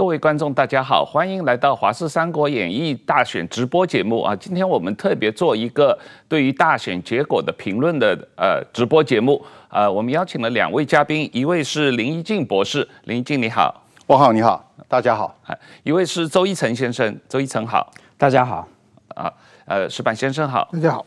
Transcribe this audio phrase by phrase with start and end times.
[0.00, 4.34] 各位观众，大家好，欢迎来到《华视三国演义》大选直播节目啊！
[4.34, 5.96] 今天我们特别做一个
[6.26, 9.44] 对于大选结果的评论的呃直播节目。
[9.68, 15.38] 呃，我们邀请了两位嘉宾，一位是林一静博士，林一静你好，我好你好，大家好。
[15.82, 18.66] 一位是周一成先生，周一成好，大家好。
[19.08, 19.30] 啊，
[19.66, 21.04] 呃，石板先生好，大家好。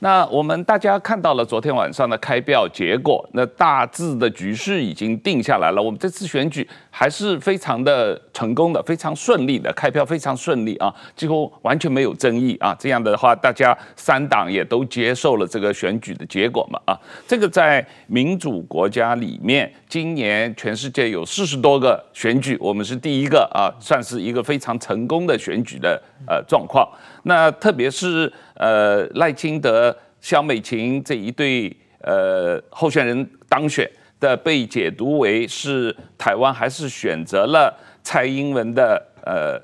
[0.00, 5.82] 那我们大家看到了昨天晚上的开票结果，那大致的局势已经定下来了。
[5.82, 12.76] 我们这次选举还是非常的成功的，非常顺利的开票，非常顺利啊，几乎完全没有争议啊。
[12.78, 16.98] 这样的话，大家三党也都接受了这个选举的结果嘛啊。
[17.26, 26.86] 这个在民主国家里面，今年全世界有四十多个选举，我们是第一个啊，算是一个非常成功的选举的呃状况。
[27.28, 39.60] 那特别是呃赖清德、萧美琴这一对呃候选人当选的被解读为是台湾还是选择了蔡英文的呃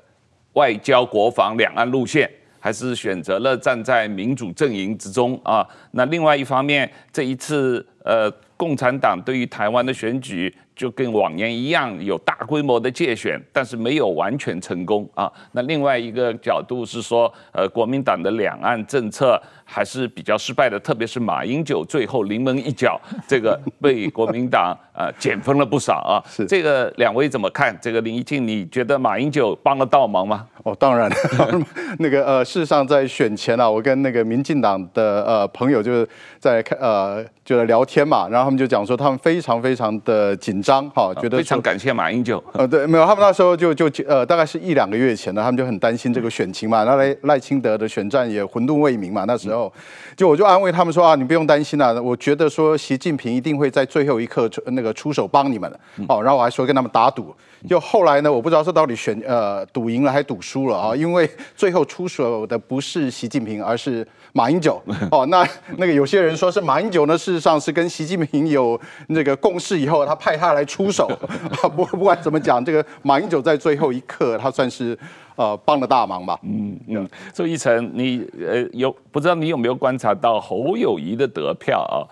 [0.53, 5.65] 外交、国防、两岸路线，还是选择了站在民主阵营之中啊？
[5.91, 10.53] 那另外一方面，这一次呃共产党对于台湾的选举。
[10.75, 15.31] 就跟往年一样，有大规模的借选，但是没有完全成功啊。
[15.51, 26.21] 那另外一个角度是说，呃，国民党的两岸政策还是比较失败的，特别是马英九最后临门一脚，这个被国民党呃减分了不少啊。
[26.27, 27.77] 是这个两位怎么看？
[27.81, 30.47] 这个林一静，你觉得马英九帮了倒忙吗？
[30.63, 31.11] 哦，当然，
[31.99, 36.07] 那个呃，事实上在选前啊，我跟那个民进党的呃朋友就是
[36.39, 42.41] 在开呃就在聊天嘛，然后他们就讲说他们非常非常的紧张哈，觉得非常感谢马英九。
[42.53, 49.71] 呃，对，没有，他们那时候就就呃大概是一两个月前呢，他们就很担心这个选情嘛，那赖赖清德的选战也混沌未明嘛，那时候
[50.15, 57.35] 就我就安慰他们说啊，你不用担心啊，我觉得说习近平一定会在最后一刻出那个出手帮你们的，哦，然后我还说跟他们打赌，
[57.67, 64.81] 就后来呢，我不知道是到底选呃赌赢了还赌输了啊，因为最后出手的不是习近平，而是马英九
[65.11, 65.47] 哦，那
[65.77, 71.09] 那个有些人说是马英九呢，事实上是跟习近平有那个共识以后，他派他来出手。
[71.75, 74.97] 不不管怎么讲，这个马英九在最后一刻，他算是
[75.35, 76.37] 呃帮了大忙吧。
[76.43, 77.09] 嗯嗯。
[77.33, 82.03] 所以一成，你呃有不知道你有没有观察到侯友谊的得票啊，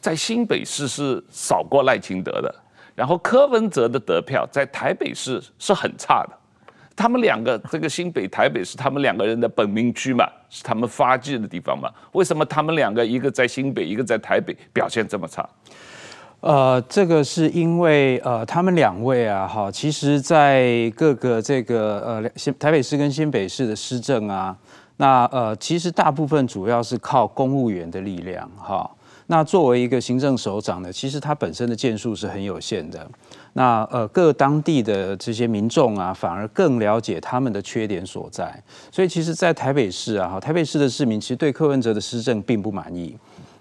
[0.00, 2.52] 在新北市是少过赖清德的，
[2.94, 6.36] 然后柯文哲的得票在台北市是很差的。
[6.96, 11.88] 他们两个，这个新北、台北是他们两个人的本命区嘛，是他们发迹的地方嘛？
[12.12, 15.48] 为什么他们两个一个在新北，一个在台北，表现这么差？
[16.40, 24.54] 呃，这个是因为呃，他们两位啊，哈，其实，在各个这个呃新台北市跟新北市的施政啊，
[24.98, 28.90] 那呃，其实大部分主要是靠公务员的力量，哈。
[29.30, 33.08] 那作为一个行政首长呢，其实他本身的建树是很有限的。
[33.52, 38.60] 那呃，各当地的这些民众啊，反而更了解他们的缺点所在。
[38.90, 43.16] 所以，其实，在台北市啊，哈，台北市的市民其实对柯文哲的施政并不满意。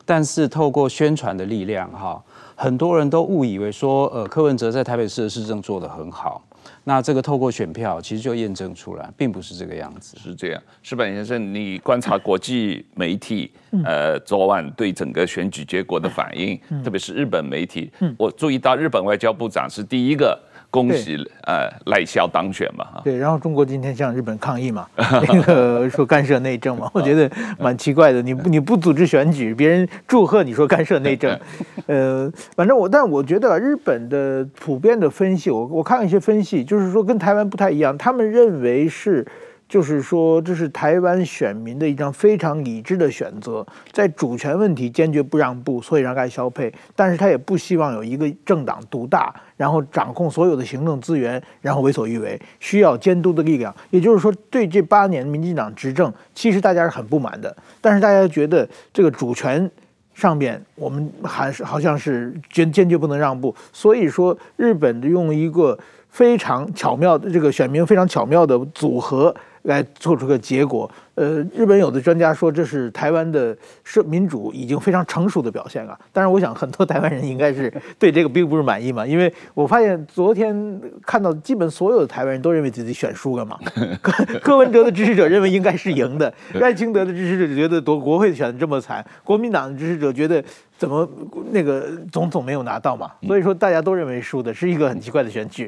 [0.05, 2.19] 但是，透过宣传的力量，哈，
[2.55, 6.41] 很多人都误以为说，呃，柯文哲在台北市的施政做得很好。
[6.83, 10.17] 那这个透过选票，其实就验证出来，并不是这个样子。
[10.17, 13.51] 是这样，石板先生，你观察国际媒体，
[13.83, 20.39] 呃，昨晚对整个选举结果的反应，特别是日本媒体，我注意到日本外交部长是第一个。
[20.71, 31.39] 恭喜呃赖萧当选嘛哈，对，然后中国今天向日本抗议嘛， 那个说干涉内政嘛， 我觉得蛮奇怪的，你不你不组织选举，别人祝贺你说干涉内政，
[31.87, 39.25] 呃，反正我但我觉得日本的普遍的分析，我我看了一些分析，就是说跟台湾不太一样，他们认为是。
[39.69, 46.73] 就是说，这是台湾选民的一张非常理智的选择，在主权问题坚决不让步，所以让赖萧配。
[46.95, 53.73] 但是他也不希望有一个政党独大，然后掌控所有的行政资源，然后为所欲为，需要监督的力量。
[53.91, 57.55] 也就是说，对这八年民进党执政，其实大家是很不满的。
[57.79, 59.69] 但是大家觉得这个主权
[60.15, 63.55] 上面，我们还是好像是坚坚决不能让步。
[63.71, 65.77] 所以说，日本用一个
[66.09, 69.35] 非常巧妙的这个选民非常巧妙的组合。
[69.69, 70.89] 来做出个结果。
[71.15, 75.97] 呃，日本有的专家说，这是台湾的社民主已经非常成熟的表现了。
[76.13, 83.59] 当然，我想很多台湾人应该是对这个并不是满意嘛，因为我发现昨天看到基本所有的台湾人都认为自己选输了嘛。
[84.01, 90.41] 柯柯文哲的支持者认为应该是赢的， 赖清德的支持者觉得夺国会选的这么惨，国民党的支持者觉得
[90.77, 91.05] 怎么
[91.51, 95.67] 那个总统没有拿到嘛，所以说大家都认为输的是一个很奇怪的选举，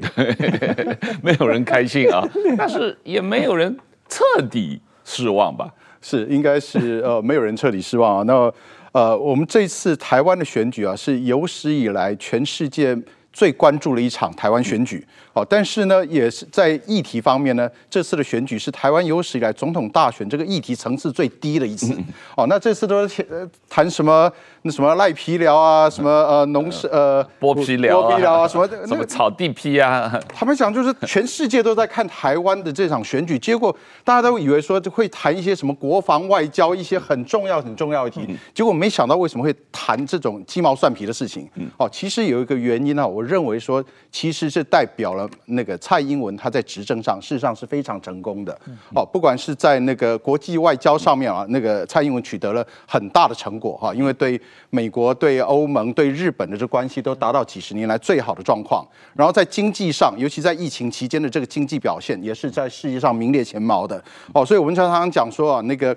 [1.22, 2.26] 没有人开心啊，
[2.58, 3.78] 但是也没有人。
[4.12, 5.74] 彻底失望吧？
[6.02, 8.24] 是，应该是呃， 没有人彻底失望啊。
[8.24, 8.54] 那
[8.92, 12.94] 呃，我们这次台湾的选举啊，是有史以来全世界
[13.34, 15.06] 最关注的一场台湾选举。
[15.34, 21.98] 哦，但是呢，也是在议题方面呢，这次的选举是台湾有史以来总统大选这个议题层次最低的一次。
[22.36, 24.30] 哦，那这次都是谈什么？
[24.64, 30.20] 那什么赖皮寮啊，什么呃农事呃剥皮寮啊，剥皮寮啊，什么 什么草地皮啊？
[30.36, 41.50] 他们想就是全世界都在看台湾的这场选举，结果大家都以为说会谈一些什么国防外交一些很重要很重要的题，结果没想到为什么会谈这种鸡毛蒜皮的事情。
[41.78, 48.52] 哦，其实有一个原因呢，我我认为说其实是代表了那个蔡英文他在执政上事实上是非常成功的。
[48.96, 54.42] 哦，不管是在那个国际外交上面啊，那个蔡英文取得了很大的成果哈，因为对。
[54.74, 64.02] 美国对欧盟、对日本的这关系都达到几十年来最好的状况，然后在经济上，尤其在疫情期间的这个经济表现，也是在世界上名列前茅的
[64.34, 64.46] 哦。
[64.46, 65.94] 所以我们常常讲说啊，那个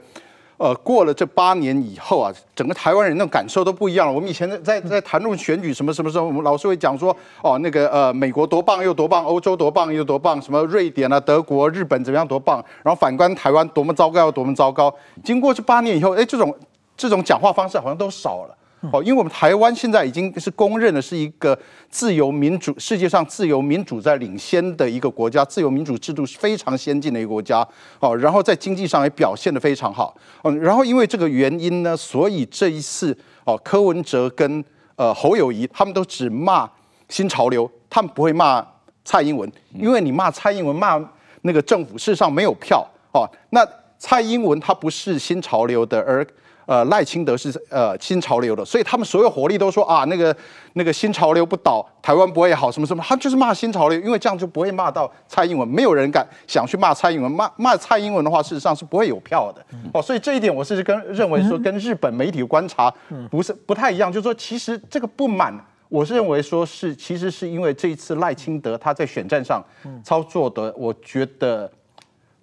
[0.56, 4.12] 呃，过了这八年以后啊，整个台湾人的感受都不一样了。
[4.12, 14.94] 我们以前在在在谈论选举什么什么时候，我们老是会讲说哦，那个呃，美国多棒又多棒，欧洲多棒又多棒，什么瑞典啊、德国、日本怎么样多棒，然后反观台湾多么糟糕又多么糟糕。
[15.24, 16.54] 经过这八年以后，哎，这种
[16.96, 18.56] 这种讲话方式好像都少了。
[18.92, 21.58] 哦，因为我们台湾现在已经是公认的是一个
[21.88, 27.66] 自由民主，世界上自由民主在领先的一个国家，自由民主制度是非常先进的一个国家。
[28.00, 30.16] 哦，然后在经济上也表现得非常好。
[30.42, 34.64] 嗯，然后因为这个原因呢，所以这一次哦，柯文哲跟
[34.96, 36.68] 呃侯友谊他们都只骂
[37.08, 38.66] 新潮流，他们不会骂
[39.04, 41.00] 蔡英文，因为你骂蔡英文骂
[41.42, 42.86] 那个政府，事实上没有票。
[43.12, 43.66] 哦，那
[43.98, 46.26] 蔡英文他不是新潮流的，而
[46.66, 50.34] 呃，赖清德是呃新潮流的，所以他们所有火力都说啊，那个
[50.72, 59.62] 那个新潮流不倒，台湾不会好，什么什么，他就是骂新潮流，因为这样就不会骂到蔡英文，没有人敢想去骂蔡英文，骂骂蔡英文的话，事实上是不会有票的。
[59.92, 62.90] 哦，所以这一点我是跟认为说跟日本媒体观察
[63.30, 65.54] 不是不太一样，就是说其实这个不满，
[65.90, 69.62] 我是认为说是其实是因为这一次赖清德他在选战上
[70.02, 71.70] 操作的，我觉得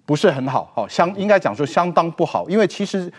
[0.06, 3.12] 不是很好，好相应该讲说相当不好，因为其实。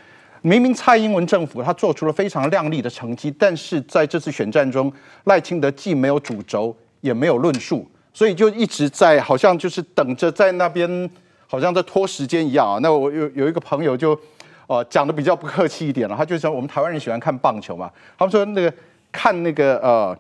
[0.46, 4.92] 明明蔡英文政府他做出了非常亮丽的成绩，但是在这次选战中，
[5.24, 11.10] 赖清德既没有主轴，也没有论述，所以就一直在好像就是等着在那边，
[11.48, 12.78] 好像在拖时间一样啊。
[12.82, 14.20] 那我有有一个朋友就，
[14.68, 18.74] 呃，讲的比较不客气一点了，他就说我们台湾人喜欢看棒球嘛，他们说那个
[19.14, 20.18] 看那个呃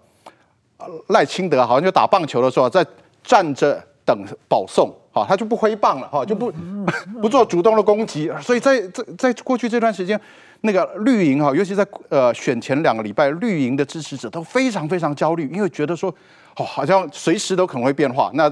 [1.09, 2.85] 赖清德好像就打棒球的时候在
[3.21, 4.89] 站着等保送。
[5.15, 6.51] 好，他就不挥棒了，哈，就不
[7.21, 10.19] 不做主动的攻击，所以在在在过去这段时间，
[10.61, 16.09] 那个绿营哈，尤其在呃选前两个礼拜，绿营的支持者都非常非常焦虑，因为觉得说，
[16.57, 18.51] 哦，好像随时都可能会变化，那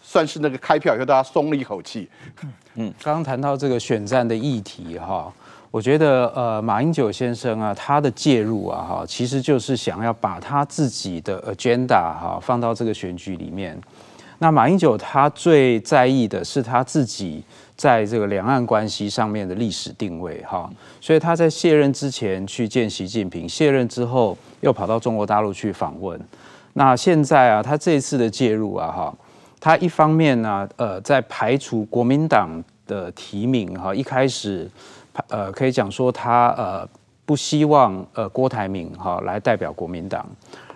[0.00, 2.08] 算是那个开票以后大家松了一口气。
[2.76, 5.30] 嗯，刚刚谈到这个选战的议题哈，
[5.70, 13.78] 我觉得呃马英九先生啊，他的介入啊哈，其实就是想要把他自己的 agenda 哈放到这个选举里面。
[14.40, 17.42] 那马英九他最在意的是他自己
[17.74, 20.70] 在这个两岸关系上面的历史定位哈，
[21.00, 26.20] 所以他在卸任之前去见习近平，卸任之后又跑到中国大陆去访问。
[26.74, 29.14] 那现在啊，他这一次的介入啊哈，
[29.58, 32.48] 他一方面呢，呃，在排除国民党
[32.86, 34.70] 的提名哈，一开始
[35.28, 36.88] 呃可以讲说他呃
[37.26, 40.24] 不希望呃郭台铭哈来代表国民党，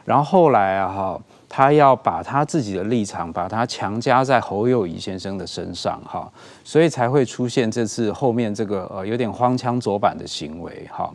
[0.04, 1.20] 然后后来啊哈。
[1.54, 6.26] 他要把他自己的立场，把他强加在侯友谊先生的身上，哈，
[6.64, 11.12] 所以才会出现这次后面这个呃有点荒腔走板的行为，哈。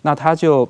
[0.00, 0.66] 那他就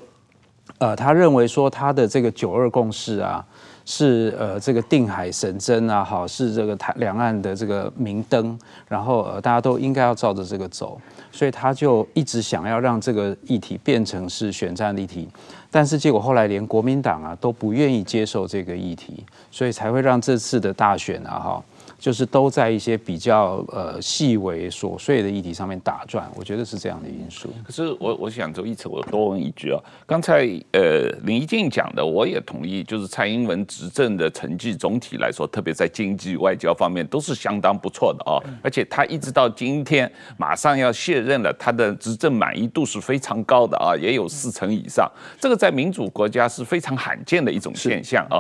[0.79, 3.47] 呃他认为说他的这个九二共识啊，
[3.85, 15.29] 是呃这个定海神针啊，好，是这个台两岸的这个明灯，然后呃大家都应该要照着这个走，所以他就一直想要让这个议题变成是选战议题。
[15.77, 21.65] 但是结果后来连国民党啊都不愿意接受这个议题，所以才会让这次的大选啊哈。
[22.05, 27.49] 就是都在一些比较呃细微琐碎的议题上面打转，我觉得是这样的因素。
[27.65, 48.37] 可是我我想周一次我多问一句啊，刚才呃林一静讲的我也同意，就是蔡英文执政的成绩总体来说，特别在经济外交方面都是相当不错的啊，而且他一直到今天马上要卸任了，他的执政满意度是非常高的啊，也有四成以上，这个在民主国家是非常罕见的一种现象啊。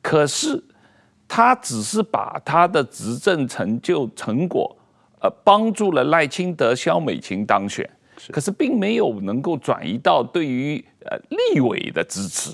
[0.00, 0.64] 可是。
[1.34, 4.76] 他只是把他的执政成就成果，
[5.18, 7.88] 呃，帮助了赖清德、萧美琴当选，
[8.30, 12.50] 可是并没有能够转移到对于呃立委的支持，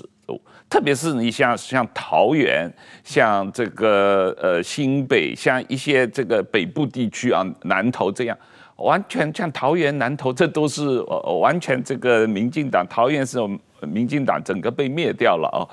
[0.69, 8.37] 特别是你像像桃园、像这个呃新北、像一些这个北部地区啊，南投这样，
[8.77, 13.39] 完全像桃园、南投，这都是呃完全这个民进党，桃园是
[13.81, 15.67] 民进党整个被灭掉了啊。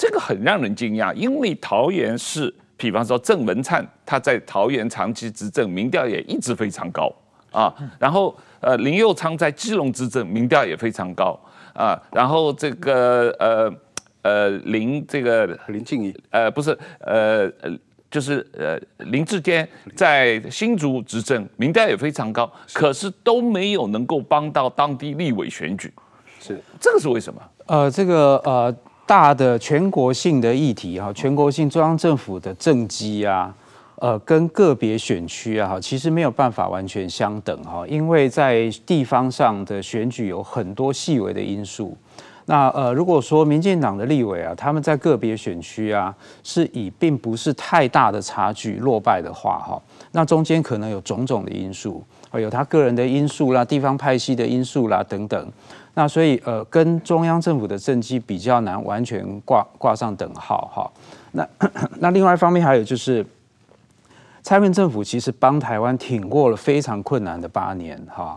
[0.00, 7.12] 这个很让人惊讶，因为桃园市，比方说郑文灿，他在桃园长期执政，民调也一直非常高
[7.52, 7.70] 啊。
[7.98, 11.38] 然后呃，林佑昌在基隆执政，民调也非常高
[11.74, 12.00] 啊。
[12.12, 13.70] 然后这个呃
[14.22, 17.70] 呃林这个林静怡呃不是呃呃
[18.10, 18.80] 就是呃
[19.10, 25.92] 林志坚在新竹执政，民调也非常高，可是都没有能够帮到当地立委选举。
[26.40, 27.42] 是这个是为什么？
[27.66, 28.74] 呃，这个呃
[29.10, 33.52] 大的全国性的议题哈，全国性中央政府的政绩啊，
[33.96, 41.98] 呃，跟个别选区啊，哈，其实没有办法完全相等哈，因为在地方上的选举有很多细微的因素。
[42.46, 46.14] 那呃，如果说民进党的立委啊，他们在个别选区啊，
[46.44, 52.00] 是以并不是太大的差距落败的话哈，那中间可能有种种的因素，
[52.34, 55.52] 有他个人的因素啦，地方派系的因素啦等等。
[56.00, 60.90] 那所以呃，跟中央政府的政绩比较难完全挂挂上等号哈。
[61.32, 61.46] 那
[61.98, 63.22] 那另外一方面还有就是，
[64.42, 68.34] 蔡英文政府其实帮台湾挺过了非常困难的八年哈。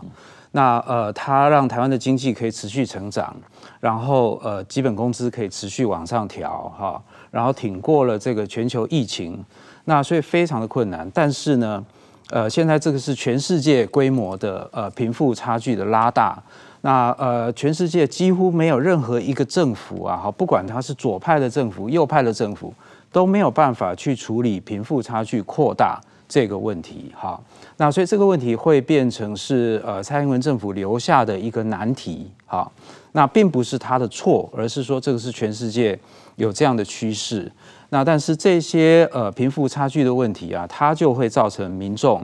[0.52, 3.34] 那呃，他让台湾的经济可以持续成长，
[3.80, 9.42] 然后呃，基本工资可以持续往上调哈，然后挺过了这个全球疫情。
[9.86, 11.82] 那所以非常的困难，但是呢，
[12.28, 16.42] 呃，现在这个是全世界规模的呃贫富差距的拉大。
[16.86, 22.74] 那呃，全世界几乎没有任何一个政府啊，哈，不管他是左派的政府、右派的政府，
[23.10, 25.98] 都没有办法去处理贫富差距扩大
[26.28, 27.40] 这个问题，哈。
[27.78, 32.70] 那所以这个问题会变成是呃蔡英文政府留下的一个难题，哈。
[33.12, 35.98] 那并不是他的错，而是说这个是全世界
[36.36, 37.50] 有这样的趋势。
[37.88, 42.22] 那但是这些呃贫富差距的问题啊，它就会造成民众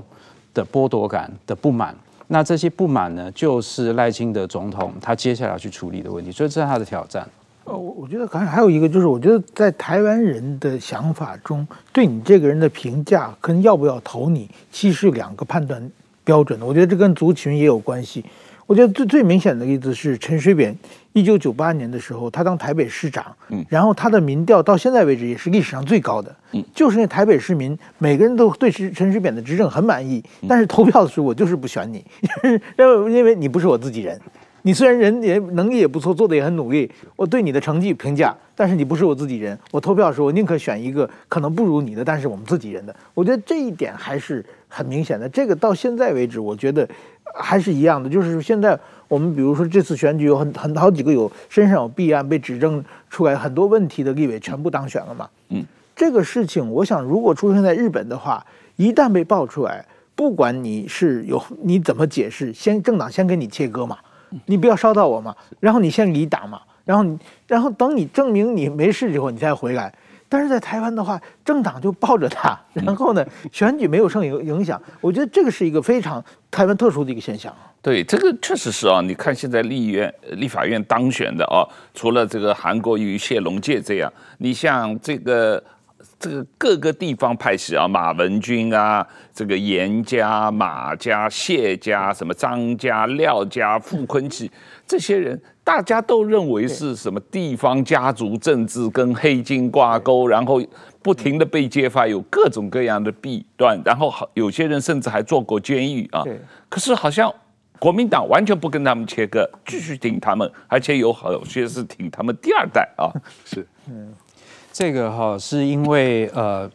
[0.53, 1.97] 的剥夺感的不满。
[2.33, 7.29] 那这些不满呢，就是赖清德总统他接下来要去处理的问题，所以这是他的挑战。
[7.65, 15.91] 呃，我我觉得可能还有一个就是，我觉得在台湾人的想法中，对你这个人的评价跟要不要投你，其实是两个判断
[16.23, 16.65] 标准的。
[16.65, 18.25] 我觉得这跟族群也有关系。
[18.65, 20.73] 我觉得最最明显的例子是陈水扁，
[21.13, 32.05] 一九九八年的时候，他当台北市长，嗯，然后他的民调到现在为止也是历史上最高的，嗯，就是那台北市民每个人都对陈陈水扁的执政很满意，但是投票的时候我就是不选你，
[32.45, 32.51] 因
[33.05, 34.21] 为因为你不是我自己人，
[34.63, 45.29] 你虽然人也能力也不错，做的也很努力，我对你的成绩评价，但是你不是我自己人，我投票的时候我宁可选一个可能不如你的，但是我们自己人的，我觉得这一点还是很明显的。
[45.29, 46.89] 这个到现在为止，我觉得。
[47.35, 55.29] 还是一样的，就是现在我们比如说这次选举有很很好几个有身上有弊案被指证出来很多问题的立委全部当选了嘛。
[55.49, 58.45] 嗯，这个事情我想如果出现在日本的话，
[58.77, 59.85] 一旦被爆出来，
[60.15, 63.99] 不管你是有你怎么解释，先政党先给你切割嘛，
[64.47, 69.93] 你不要烧到我嘛，然后你先离党嘛，然后你然后等你证明你没事之后你再回来。
[70.31, 74.81] 但是在台湾的话，政党就抱着他，然后呢，选举没有受影影响。
[75.01, 77.53] 我觉得这个是一个非常台湾特殊的一个现象。
[77.83, 79.01] 对，这个确实是啊。
[79.01, 85.61] 你看现在立院、立法院当选的啊，除了这个韩国瑜、谢龙介这样，你像这个
[86.21, 94.49] 这个各个地方派系啊，马文君啊，这个严家、马家、谢家，什么张家、廖家、傅崐萁
[94.87, 95.41] 这些人。
[95.71, 100.61] 大家都认为是什么地方家族政治跟黑金挂钩，然后
[101.01, 106.25] 不停的被揭发有各种各样的弊端，然后好有些人甚至还坐过监狱啊。
[106.69, 107.33] 可是好像
[107.79, 113.07] 国民党完全不跟他们切割，继续挺他们，而且有好些是挺他们第二代啊。
[113.47, 114.13] 是，嗯，
[114.73, 116.69] 这个哈是因为呃，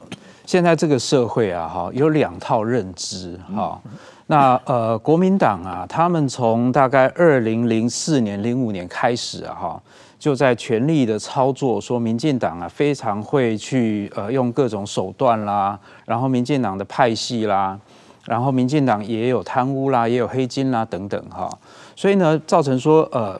[0.45, 3.81] 现在这个社会啊哈有两套认知哈。
[4.27, 9.83] 那呃，国民党啊，他们从大概二零零四年、零五年开始啊，哈，
[10.17, 17.79] 就在全力的操作，说民进党啊非常会去呃用各种手段啦，然后民进党的派系啦，
[18.23, 21.47] 然后民进党也有贪污啦，也有黑金啦等等哈，
[21.95, 23.39] 所以呢，造成说呃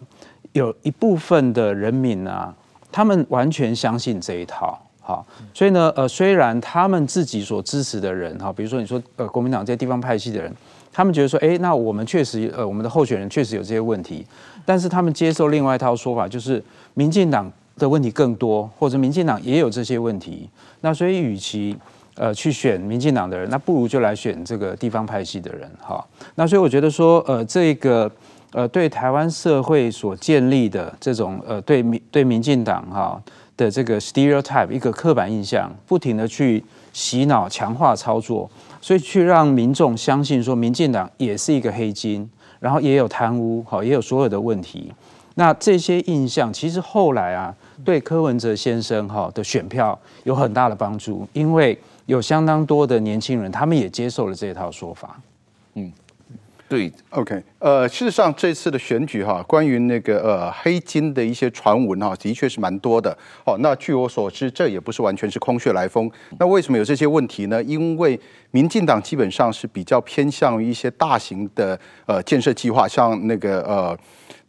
[0.52, 2.54] 有一部分的人民啊，
[2.92, 4.80] 他们完全相信这一套。
[5.08, 5.24] 好，
[5.54, 10.52] 所以呢，呃，虽然他们自己所支持的人，哈，比如说你说，呃，国民党这些地方派系的人，
[10.96, 14.26] 他们觉得说，哎，那我们确实，呃，我们的候选人确实有这些问题，
[14.64, 20.50] 但是他们接受另外一套说法，就是民进党的问题更多，或者民进党也有这些问题，
[20.80, 21.76] 那所以与其，
[22.16, 26.02] 呃，去选民进党的人，那不如就来选这个地方派系的人，哈，
[26.36, 28.10] 那所以我觉得说，呃，这个，
[28.54, 33.22] 呃，对台湾社会所建立的这种，呃，对民对民进党，哈。
[33.58, 38.50] 的这个 stereotype 一个刻板印象，不停的去洗脑、强化操作，
[38.82, 44.92] 所以去让民众相信说，民进党也是一个黑金，然后也有贪污，好，也有所有的问题。
[45.36, 55.20] 那这些印象其实后来啊，对柯文哲先生哈的选票有很大的帮助，因为有相当多的年轻人，他们也接受了这套说法。
[55.74, 55.92] 嗯，
[56.68, 63.16] 对，OK，呃，事实上这次的选举哈，关于那个呃黑金的一些传闻哈，的确是蛮多的。
[63.44, 66.10] 哦，那据我所知，这也不是完全是空穴来风。
[66.40, 67.62] 那为什么有这些问题呢？
[67.64, 68.20] 因为
[68.50, 73.98] 民进党基本上是比较偏向于一些大型的呃建设计划，像那个呃。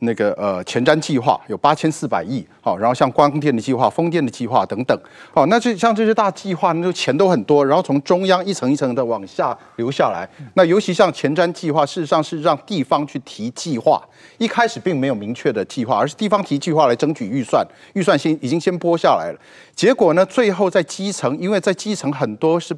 [0.00, 5.00] 那个呃前瞻计划有八千四百亿，好，然后像光电的计划、风电的计划等等，
[5.32, 10.28] 好，那这像这些大计划，那就钱都很多，然后从中央一层一层的往下流下来。
[10.54, 14.02] 那尤其像前瞻计划，事实上是让地方去提计划，
[14.38, 19.38] 一开始并没有明确的计划，而是地方提计划来争取预算，预算先已经先拨下来了。
[19.76, 22.76] 结果呢，最后在基层，因为在基层很多是。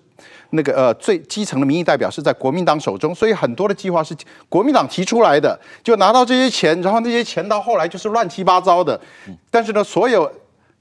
[0.50, 4.16] 那个呃，最基层的民意代表是在国民党手中，所以很多的计划是
[4.49, 8.99] 国民党提出来的，就拿到这些钱，然后那些钱到后来就是乱七八糟的。
[9.50, 10.30] 但是呢，所有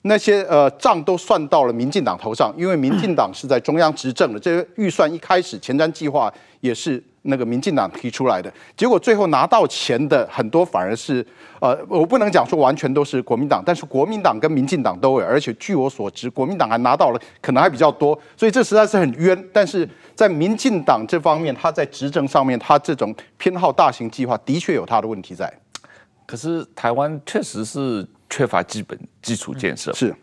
[0.02, 7.04] 那些呃账都算到了民进党头上，因为民进党是在中央执政的，这个预算一开始前瞻计划也是。
[7.30, 11.26] 那个民进党提出来的，结果最后拿到钱的很多反而是，
[11.60, 19.38] 呃，我不能讲说完全都是国民党，但是国民党跟民进党都有，而且据我所知，国民党还拿到了，可能还比较多，所以这实在是很冤。
[19.52, 19.86] 但是
[20.16, 25.52] 在民进党这方面，他在执政上面，他这种偏好大型计划，的确有他的问题在。
[26.26, 29.94] 可是台湾确实是缺乏基本基础建设。
[29.94, 30.16] 是。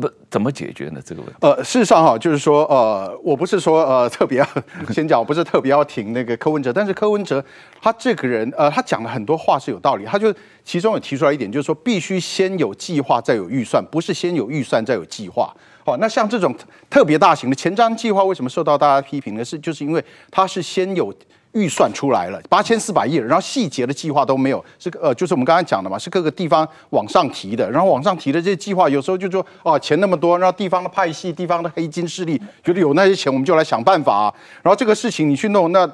[0.00, 1.00] 不怎么解决呢？
[1.04, 1.36] 这个问题。
[1.40, 4.48] 呃，事实上哈，就是说，呃，我不是说呃特别要
[4.92, 7.44] 先讲，我不是特别要挺那个柯文哲，但是柯文哲
[7.80, 10.04] 他这个人，呃，他讲了很多话是有道理。
[10.04, 15.54] 他就其中有提出来一点，就是说必须先有计划再有预算，不是先有预算再有计划。
[15.84, 16.52] 哦，那像这种
[16.90, 19.44] 特别大型的前瞻计划，为什么受到大家批评呢？
[19.44, 21.14] 是就是因为它是先有。
[21.54, 35.88] 预算出来了八千四百亿，然后细节的计划都没有，是呃，就是我们刚才讲的嘛，是各个地方往上提的，然后往上提的这些计划，有时候就说哦，钱那么多，然后地方的派系、地方的黑金势力觉得有那些钱，我们就来想办法啊，然后这个事情你去弄，那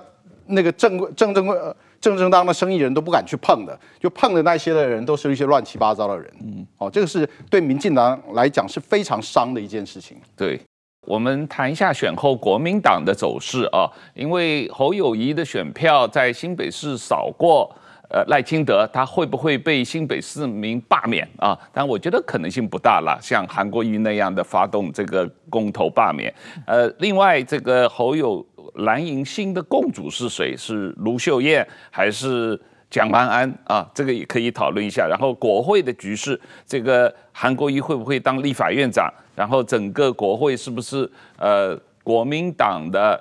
[0.47, 10.59] 那个正正正正正正当的生意人都不敢去碰的，就碰的那些的人都是一些乱七八糟的人，嗯，哦，这个是对民进党来讲是非常伤的一件事情，对。
[11.07, 17.75] 我们谈一下选后国民党的走势啊，因为侯友谊的选票在新北市少过
[18.11, 21.59] 呃赖清德，他会不会被新北市民罢免啊？
[21.73, 26.33] 但我觉得可能性不大了，像韩国瑜那样的发动这个公投罢免。
[26.67, 30.55] 呃，另外这个侯友蓝营新的共主是谁？
[30.55, 32.61] 是卢秀燕还是？
[32.91, 35.07] 蒋万安啊，这个也可以讨论一下。
[35.07, 36.37] 然后国会的局势，
[36.67, 39.09] 这个韩国瑜会不会当立法院长？
[39.41, 41.75] 然后整个国会是不是呃
[42.05, 43.19] 国民党的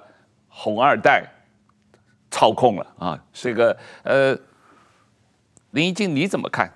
[0.50, 1.24] 红二代
[2.30, 3.18] 操控了啊？
[3.32, 4.38] 这个呃
[5.72, 6.70] 林宜敬你怎么看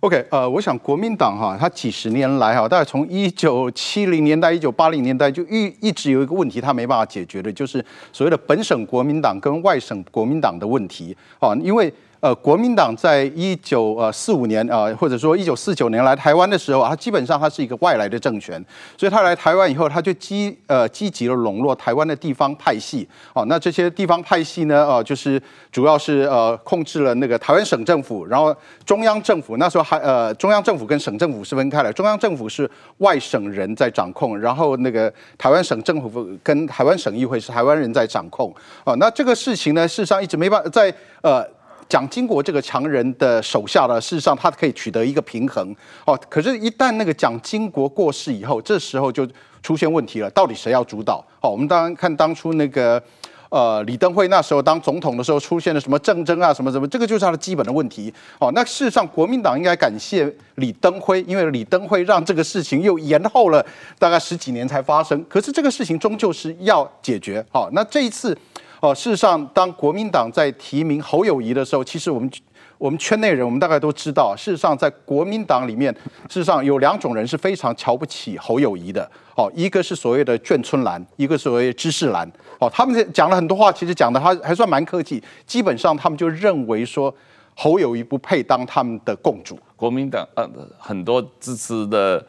[0.00, 7.82] ？OK，呃，我想国民党哈，它几十年来哈，大概从一九七零年代、一九八零年代就一一直有一个问题，它没办法解决的，就是
[8.12, 11.90] 所谓的本省国民党跟外省国民党的问题啊，因为。
[12.20, 18.62] 呃，国民党在一九呃四五年啊、呃，或者说一九四九年来台湾的时候啊，基本上它是一个外来的政权，
[18.98, 23.08] 所以他来台湾以后，他就积呃积极的笼络台湾的地方派系。
[23.32, 25.40] 哦，那这些地方派系呢，呃，就是
[25.72, 28.54] 主要是呃控制了那个台湾省政府，然后
[28.84, 38.54] 中央政府那时候还呃中央政府跟省政府是分开来，中央政府是外省人在掌控，然后那个台湾省政府跟台湾省议会是台湾人在掌控。
[38.84, 41.42] 哦，那这个事情呢，事实上一直没办法在呃。
[41.90, 45.74] 蒋经国这个强人的手下呢，事实上他可以取得一个平衡
[46.06, 46.16] 哦。
[46.28, 49.26] 可是，一旦那个蒋经国过世以后，这时候就
[49.60, 50.30] 出现问题了。
[50.30, 51.22] 到底谁要主导？
[51.40, 53.02] 哦，我们当然看当初那个
[53.48, 58.14] 呃李登辉那时候当总统的时候，出现了什么政争啊，什么什么，这个就是他的基本的问题。
[58.38, 63.66] 哦，那事实上国民党应该感谢李登辉，因为李登辉让这个事情又延后了
[63.98, 65.24] 大概十几年才发生。
[65.28, 67.44] 可是这个事情终究是要解决。
[67.50, 68.38] 好，那这一次。
[68.80, 72.30] 哦，事实上，当国民党在提名侯友宜的时候，其实我们
[72.78, 75.92] 我们圈内人，我们大概都知道，事实上，在国民党里面，
[76.28, 79.06] 事实上有两种人是非常瞧不起侯友宜的。
[79.36, 82.26] 哦，一个是所谓的眷村蓝，一个所谓知识蓝。
[82.58, 85.22] 哦，他们讲了很多话，其实讲的还还算蛮客气。
[85.46, 87.14] 基本上，他们就认为说
[87.54, 89.58] 侯友宜不配当他们的共主。
[89.76, 92.24] 国民党呃很多支持的。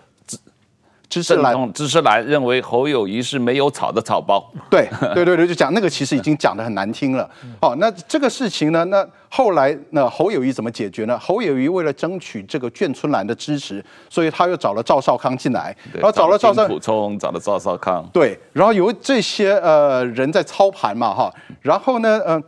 [1.12, 4.50] 知识蓝，知识蓝认为侯友谊是没有草的草包。
[4.70, 7.30] 对，对，对，对，就讲那个其实已经讲得很难听了。
[7.60, 11.20] 哦，那这个事情呢，那后来那侯友谊怎么解决呢？
[11.20, 18.08] 侯友谊为了争取这个眷村蓝的支持，所以他又找了赵少康进来，然后找了赵少补充，找了赵少康。
[18.14, 22.42] 对，然后由这些呃人在操盘嘛，哈，然后呢，呃，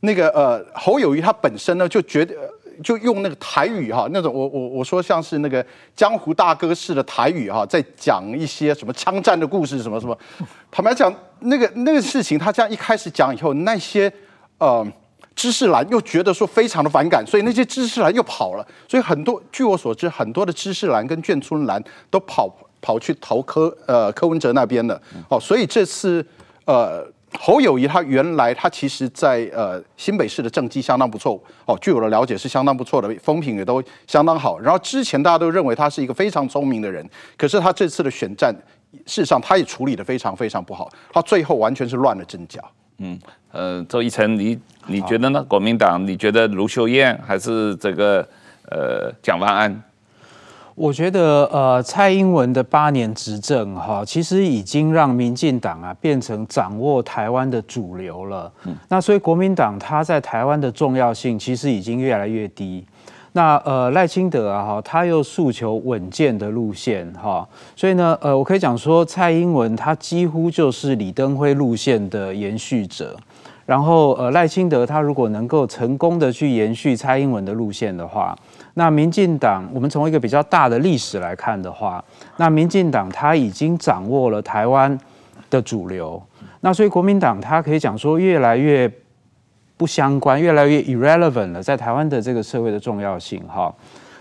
[0.00, 2.34] 那个呃侯友谊他本身呢就觉得。
[2.82, 5.64] 就用那个台语哈，那种我我我说像是那个
[5.94, 10.16] 江湖大哥式的台语哈，在讲一些什么枪战的故事什么什么。
[10.70, 14.12] 坦白讲，那个那个事情，他这样一开始讲以后，那些
[14.58, 14.86] 呃
[15.34, 18.66] 知识蓝又觉得说非常的反感，所以那些知识蓝又跑了。
[18.88, 25.00] 所以很多据我所知，很多的知识蓝跟眷村蓝都跑跑去投柯呃柯文哲那边了。
[25.28, 26.26] 哦，所以这次
[26.64, 27.06] 呃。
[27.38, 34.58] 侯友谊他原来他其实在呃新北市的政绩相当不错哦，据我的了解是相当不错的，风评也都相当好。
[34.60, 38.54] 然后之前大家都认为他是一个非常聪明的人，可是他这次的选战，
[39.06, 42.62] 事实上他也处理得非常非常不好，他最后完全是乱了阵脚。
[42.98, 43.18] 嗯，
[43.50, 45.42] 呃，周一成，你你觉得呢？
[45.44, 48.26] 国民党，你觉得卢秀燕还是这个
[48.70, 49.82] 呃蒋万安？
[50.74, 58.50] 我觉得，呃，蔡英文的八年执政，哈，其实已经让民进党啊变成掌握台湾的主流了。
[58.64, 62.84] 嗯，那所以国民党他在台湾的重要性其实已经越来越低。
[63.34, 73.16] 那呃赖清德啊，哈，他又诉求稳健的路线，哈，所以呢，呃，我可以讲说，蔡英文他几乎就是李登辉路线的延续者。
[73.64, 78.36] 然后，呃，赖清德他如果能够成功的去延续蔡英文的路线的话，
[78.74, 82.02] 那民进党，我们从一个比较大的历史来看的话，
[82.38, 84.98] 那民进党他已经掌握了台湾
[85.50, 86.22] 的主流，
[86.60, 88.90] 那所以国民党他可以讲说越来越
[89.76, 93.74] 不相关，越来越 irrelevant 了，在台湾的这个社会的重要性哈。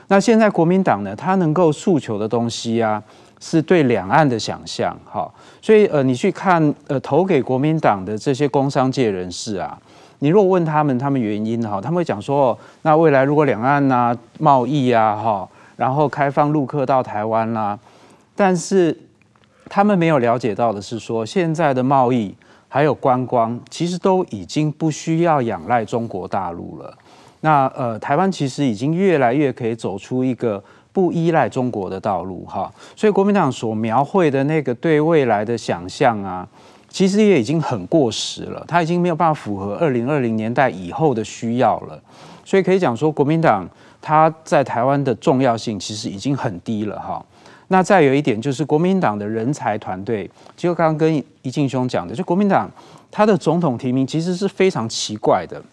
[0.07, 3.01] 那现在国民党呢，他能够诉求的东西啊，
[3.39, 5.33] 是对两岸的想象哈。
[5.61, 9.79] 所以呃，你去看呃投给国民党的这些工商界人士啊。
[10.23, 17.77] 你如果问他们，他们原因哈，他们会讲说，那未来如果两岸呐、啊、贸易啊哈，然后开放陆客到台湾啦、
[18.35, 18.95] 但是
[19.67, 22.35] 他们没有了解到的是说，现在的贸易
[22.67, 26.95] 还有观光，其实都已经不需要仰赖中国大陆了。
[27.39, 32.71] 那呃，台湾其实已经越来越可以走出一个不依赖中国的道路哈。
[32.95, 36.47] 所以国民党所描绘的那个对未来的想象啊。
[36.91, 41.99] 其实也已经很过时了，它已经没有办法符合二零二零年代以后的需要了，
[42.43, 43.65] 所以可以讲说，国民党
[44.01, 47.25] 它在台湾的重要性其实已经很低了哈。
[47.69, 52.69] 那再有一点就是，国民党的人才团队，就刚刚跟宜敬兄讲的，就国民党
[53.09, 55.63] 他的总统提名其实是非常奇怪的，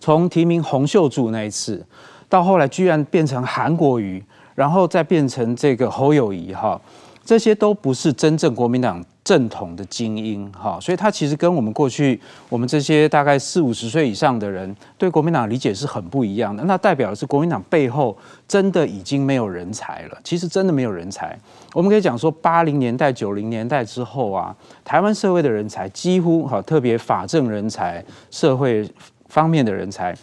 [0.00, 1.84] 从提名洪秀柱那一次，
[2.30, 6.80] 到后来居然变成韩国瑜，然后再变成这个侯友宜哈，
[7.22, 9.04] 这些都不是真正国民党。
[9.24, 16.62] 正统的精英，哈，所以他其实跟我们过去我们这些大概四五十岁以上的人对国民党理解是很不一样的。
[16.64, 18.14] 那代表的是国民党背后
[18.46, 20.18] 真的已经没有人才了。
[20.22, 21.34] 其实真的没有人才。
[21.72, 28.86] 我们可以讲说，八零年代、九零年代之后啊，台湾社会的人才几乎哈，特别法政人才、社会
[29.28, 30.14] 方面的人才，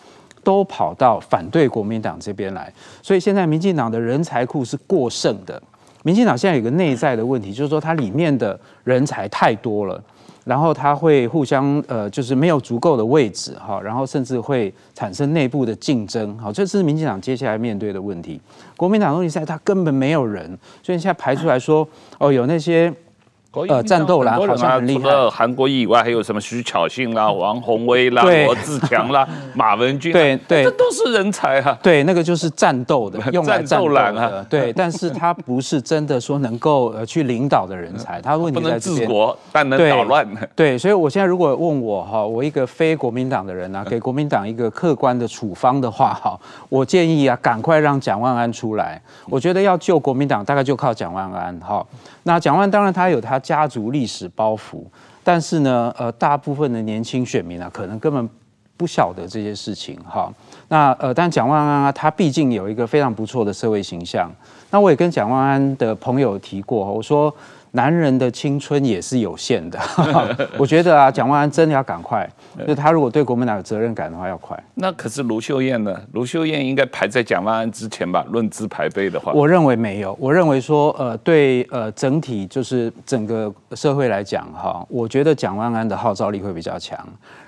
[0.44, 2.72] 都跑到反对国民党这边来。
[3.02, 5.60] 所以现在民进党的人才库是过剩的。
[6.04, 10.04] 民进党现在有个内在的问题，就是说它里面的人才太多了，
[10.44, 18.40] 然后它会互相呃，就是没有足够的位置哈，然后甚至会产生内部的竞争，好，这是民进党接下来面对的问题。
[18.76, 20.48] 国民党东西在它根本没有人，
[20.82, 21.88] 所以现在排出来说
[22.18, 22.94] 哦，有那些。
[23.68, 25.02] 呃，战斗蓝好像很厉害。
[25.02, 31.78] 除了韩国瑜以外，还有什么徐巧芯啦、王宏威啦、罗志强啦、 马文君，对对，这都是人才啊。
[31.84, 34.46] 对，那个就是战斗的， 用来战斗的。
[34.50, 38.22] 对，但是他不是真的说能够呃去领导的人才。
[38.22, 40.26] 他问题在治国，但能捣乱。
[40.56, 49.02] 对，所以我现在如果问我哈，我一个非国民党的人啊，给国民党一个客观的处方的话哈，我建议啊，赶快让蒋万安出来。
[49.30, 51.86] 我觉得要救国民党，大概就靠蒋万安哈。
[52.24, 54.84] 那蒋万安当然他有他家族历史包袱，
[55.24, 58.30] 但是呢，呃，大部分的年轻选民啊，可能根本
[58.78, 60.34] 不晓得这些事情哈。
[60.70, 64.32] 那呃，但蒋万安啊，他毕竟有一个非常不错的社会形象。
[64.70, 67.34] 那我也跟蒋万安的朋友提过，我说。
[67.74, 69.80] 男人的青春也是有限的，
[70.60, 72.30] 我觉得啊，蒋万安真的要赶快，
[72.68, 74.62] 就他如果对国民党有责任感的话，要快。
[74.76, 75.98] 那可是卢秀燕呢？
[76.12, 78.26] 卢秀燕应该排在蒋万安之前吧？
[78.30, 80.14] 论资排辈的话，我认为没有。
[80.20, 87.00] 我认为说，呃，对，呃，整体就是整个社会来讲，哈，我觉得蒋万安的号召力会比较强。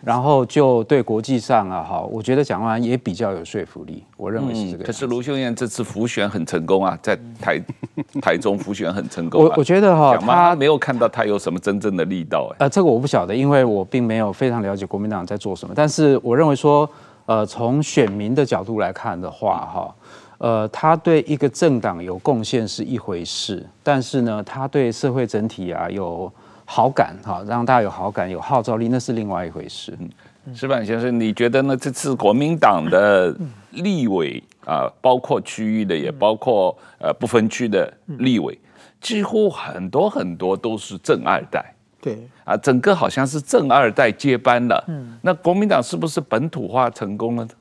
[0.02, 4.04] 然后就对国际上啊，哈，我觉得蒋万安也比较有说服力。
[4.16, 4.86] 我认为是这个、嗯。
[4.86, 7.62] 可是卢秀燕这次辅选很成功啊，在台
[8.22, 9.48] 台中辅选很成功、啊。
[9.50, 10.13] 我我觉得哈。
[10.18, 15.74] 他没有看到他有什么真正的力道哎，呃，这个我不晓得，因为我并没有非常了解国民党在做什么。
[15.76, 16.90] 但是我认为说，
[17.26, 19.96] 呃，从选民的角度来看的话，哈，
[20.38, 26.32] 呃，他对一个政党有贡献是一回事，但是呢，他对社会整体啊有
[26.66, 29.98] 好感，哈，让大家有好感、有号召力，那是另外一回事。
[30.46, 31.78] 嗯，石板先生，你觉得呢？
[31.78, 33.34] 这次国民党的
[33.72, 38.60] 立委啊，包括区域的，也包括呃不分区的立委，
[39.04, 41.64] 几乎很多很多都是正二代。
[42.02, 44.84] 对啊，整个好像是正二代接班了。
[44.88, 47.52] 嗯，那国民党是不是本土化成功了呢？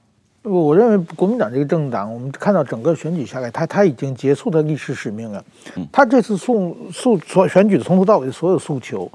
[0.43, 5.45] 我认为国民党这个政党，我们看到整个选举下来，他他已经结束了历史使命了。
[5.93, 9.09] 他这次诉诉所选举的从头到尾的所有诉求，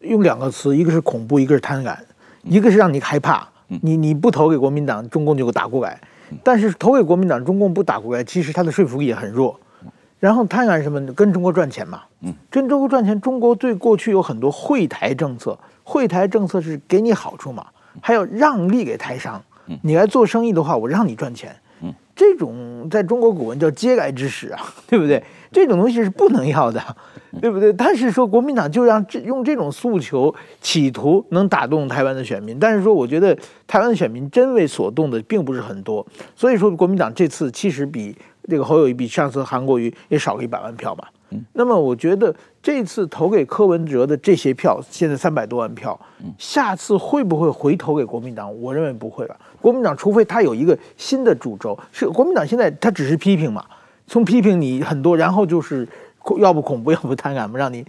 [0.00, 1.96] 用两个词，一个是恐怖，一个是贪婪，
[2.42, 3.48] 一个是让你害怕。
[3.82, 6.00] 你你不投给国民党，中共就会打过来。
[6.42, 9.56] 但是投给国民党，中共不打过来，其实他的说服力也很弱。
[10.22, 11.04] 然后他干什么？
[11.14, 12.02] 跟中国赚钱嘛。
[12.20, 17.66] 嗯跟中国赚钱，中国对过去有很多惠台政策，惠台政策是给你好处嘛，
[18.00, 19.42] 还要让利给台商。
[19.82, 21.56] 你来做生意的话，我让你赚钱。
[21.82, 25.20] 嗯这种在中国古文叫嗟来之食啊，对不对？
[25.52, 26.82] 这种东西是不能要的，
[27.40, 27.72] 对不对？
[27.72, 32.58] 但是说国民党就让这用这种诉求，企图能打动台湾的选民。
[32.58, 33.36] 但是说，我觉得
[33.66, 36.04] 台湾的选民真为所动的并不是很多。
[36.34, 38.16] 所以说，国民党这次其实比
[38.48, 41.08] 这个侯友谊比上次韩国瑜也少了一百万票吧。
[41.54, 45.98] 那么我觉得这次投给柯文哲的这些票，现在三百多万票，
[46.36, 48.54] 下次会不会回投给国民党？
[48.60, 49.36] 我认为不会了。
[49.58, 53.64] 国民党除非他有一个新的主轴，是国民党现在他只是批评嘛，
[54.06, 55.88] 从批评你很多，然后就是
[56.38, 57.84] 要不恐怖，要不贪婪嘛，让你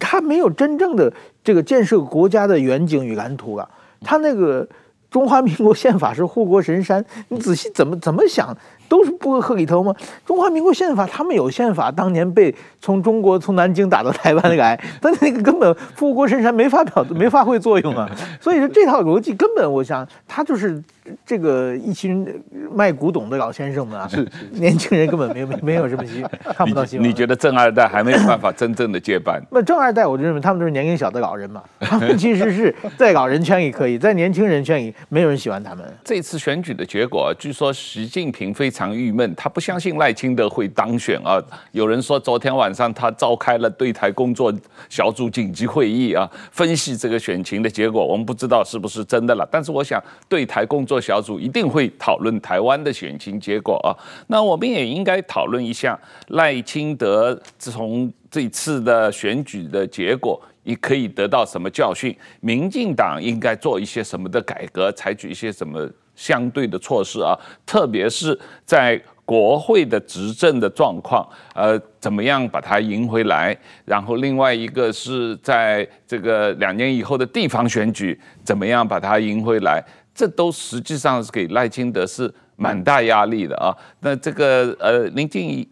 [0.00, 1.12] 他没有真正的
[1.44, 3.68] 这个建设国家的远景与蓝图啊。
[4.00, 4.66] 他那个
[5.10, 8.56] 中华民国宪法是护国神山，你仔细怎么怎么想？
[8.88, 9.94] 都是不合理头吗？
[10.24, 18.10] 中华民国宪法，他们有宪法，当年被从中国从南京打到台湾来， 但那个根本护国神山没发表，没发挥作用啊。
[18.40, 20.82] 所以说这套逻辑根本，我想他就是
[21.26, 22.26] 这个一群
[22.74, 26.24] 卖古董的老先生们啊，是年轻人根本没有没有什么希
[26.56, 27.06] 看不到希望。
[27.06, 29.38] 你觉得正二代还没有办法真正的接班？
[29.52, 31.62] 那正二代，我就认为他们都是年龄小的老人嘛。
[31.80, 35.84] 他们其实是在老人圈也可以，在年轻人圈里没有人喜欢他们。
[36.04, 38.88] 这次选举的结果，据说习近平非常。
[38.98, 41.40] 郁闷，他不相信赖清德会当选啊！
[41.72, 44.52] 有人说昨天晚上他召开了对台工作
[44.88, 48.04] 小组紧急会议啊，分析这个选情的结果。
[48.04, 53.92] 我们不知道是不是真的了，但是我想对台工作小组一定会讨论台湾的选情结果啊。
[54.26, 62.14] 那我们也应该讨论一下赖清德自从这次的选举的结果，你可以得到什么教训？
[62.40, 65.88] 民进党应该做一些什么的改革，采取一些什么？
[66.14, 67.32] 相对的措施啊，
[67.64, 73.56] 特别是在国会的执政的状况，呃，怎么样把它赢回来？
[73.84, 79.80] 然后另外一个是在这个两年以后的地方选举，怎么样把它赢回来？
[80.12, 83.72] 这都实际上是给赖清德是蛮大压力的啊。
[84.00, 85.66] 那这个呃，林静仪。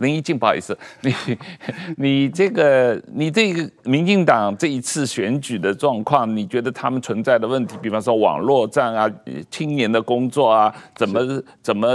[0.00, 1.14] 林一静，不好意思， 你
[1.96, 9.10] 你这个你这个民进党这一次选举的状况，你觉得他们存在的问题，比方说网络战啊、
[9.50, 11.88] 青年的工作啊，怎么怎么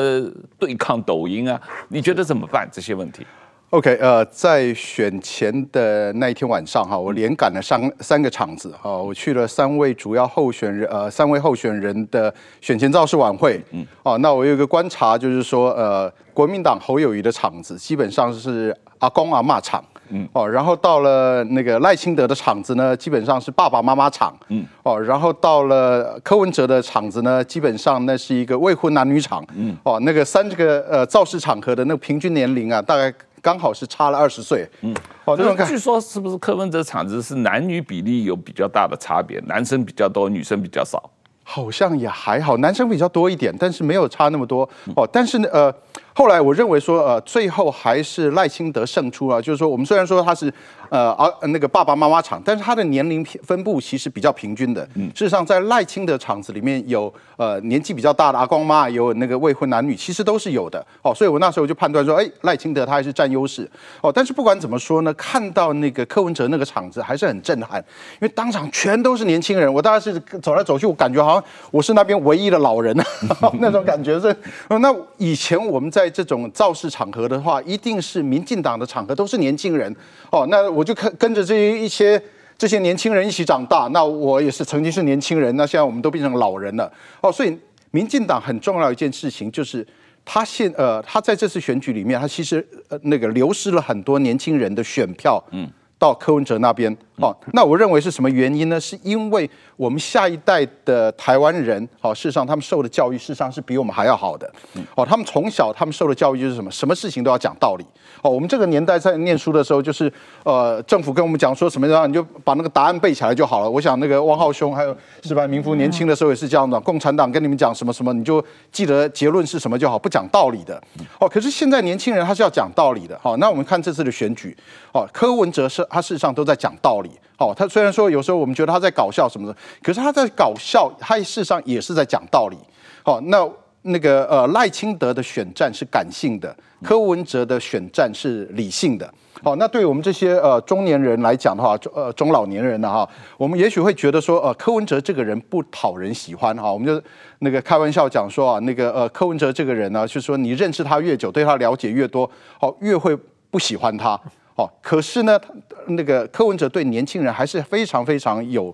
[0.58, 1.60] 对抗抖音啊？
[1.90, 3.26] 你觉得怎么办这些问题
[3.72, 33.14] ？OK，呃，在选前的那一天晚上哈，我连赶了三三个场子哈，我去了三位主要候选人呃三位候选人的选前造势晚会，嗯，哦，那我有一个观察就是说，呃，国民党侯友谊的场子基本上是阿公阿嬷场，嗯，哦，然后到了那个赖清德的场子呢，基本上是爸爸妈妈场，嗯，哦，然后到了柯文哲的场子呢，基本上那是一个未婚男女场，嗯，哦，那个三这个呃造势场合的那个平均年龄啊，大概。
[33.46, 34.92] 刚好是差了二十岁，嗯，
[35.24, 41.12] 哦，那据说是不是柯文哲场子是男女比例有比较大的差别，男生比较多，女生比较少？
[41.44, 45.08] 好像也还好，男生比较多一点，但是没有差那么多哦。
[45.14, 45.72] 但是呢，呃，
[46.18, 50.52] 后来我认为说，呃，最后还是赖清德胜出啊，就是说，我们虽然说他是。
[50.90, 54.88] 呃，啊那个爸爸妈妈场，但是他的年龄分布其实比较平均的。
[54.94, 60.86] 嗯，事实上，在赖清德场子里面有呃年纪比较大的阿公妈，有那个未婚男女，其实都是有的。
[61.02, 63.68] 哦，所以我那时候就判断说，哎，赖清德他还是占优势。
[64.00, 69.74] 哦，但是不管怎么说呢，看到那个柯文哲那个场子还是很震撼，因为当场全都是年轻人。
[69.74, 72.96] 我大概是走来走去，我感觉好像我是那边唯一的老人
[73.60, 74.34] 那种感觉是。
[74.70, 79.92] 那以前我们在在这种造势场合的话，一定是民进党的场合都是年轻人。
[80.32, 80.76] 哦，那。
[80.76, 82.22] 我就跟跟着这一些
[82.58, 86.92] 这些年轻人一起长大，那我也是曾经是年轻人，那现在我们都变成老人了
[87.22, 87.32] 哦。
[87.32, 87.58] 所以，
[87.92, 89.88] 民进党很重要一件事情就是，
[90.26, 98.80] 他现呃，他在这次选举里面，他其实呃那个流失了很多年轻人的选票，嗯，到柯文哲那边，好，那我认为是什么原因呢？
[98.80, 104.52] 是因为我们下一代的台湾人，好，事实上他们受的教育，事实上是比我们还要好的，
[104.96, 107.86] 哦，他们从小他们受的教育就是什么，什么事情都要讲道理，
[108.22, 110.12] 哦，我们这个年代在念书的时候，就是
[110.44, 113.70] 呃，政府跟我们讲说什么样，你就把那个答案背起来就好了。
[113.70, 120.82] 我想那个汪浩兄还有矢板明夫年轻的时候也是这样的，共产党跟你们讲什么什么，你就记得结论是什么就好，不讲道理的，
[121.20, 124.56] 哦，可是现在年轻人他是要讲道理的，好，那我们看这次的选举，
[124.92, 125.85] 哦，柯文哲是。
[125.90, 132.58] 他事实上都在讲道理，好，他虽然说有时候我们觉得他在搞笑什么的，可是他在搞笑，他事实上也是在讲道理，
[133.04, 133.50] 好，那
[133.82, 139.08] 那个呃赖清德的选战是感性的，柯文哲的选战是理性的，
[139.44, 147.00] 好，那对于我们这些呃中年人来讲的话，呃中老年人呢哈，我们也许会觉得说呃柯文哲这个人不讨人喜欢哈，我们就
[147.40, 152.28] 那个开玩笑讲说啊，那个呃柯文哲这个人呢，就是说你认识他越久，对他了解越多，
[152.60, 153.16] 好，越会
[153.52, 154.20] 不喜欢他。
[154.56, 155.40] 哦，可是呢，
[155.88, 158.74] 那个柯文哲对年轻人还是非常非常有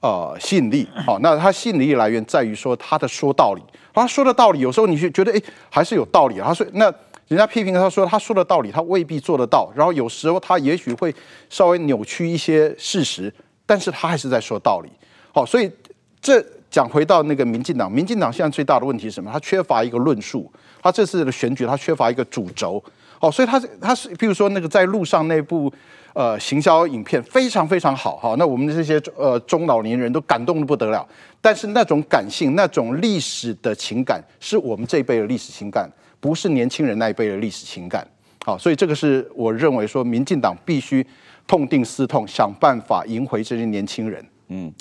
[0.00, 0.88] 呃吸引力。
[1.08, 6.38] 哦，那他吸引力来源在于说他的说道理，他说的道理有时候你就觉得哎还是有道理。
[6.38, 6.84] 他说那
[7.26, 11.12] 人家批评他说他说的道理他未必做得到，然后有时候他也许会
[11.50, 13.32] 稍微扭曲一些事实，
[13.66, 14.88] 但是他还是在说道理。
[15.34, 15.68] 好，所以
[16.20, 19.30] 这讲回到那个民进党，民进党现在最大的问题是什么？
[19.32, 20.48] 他缺乏一个论述，
[20.80, 22.80] 他这次的选举他缺乏一个主轴。
[23.20, 25.72] 哦，所以他他是，比如说那个在路上那部
[26.12, 31.06] 呃行销影片非常非常好哈，那我们这些呃中老年人都感动的不得了。
[31.40, 38.06] 但是那种感性、那种历史的情感，是我们这一辈的历史情感，不是年轻人那一辈的历史情感。
[38.44, 41.06] 好，所以这个是我认为说，民进党必须
[41.46, 44.24] 痛定思痛，想办法赢回这些年轻人。
[44.48, 44.72] 嗯，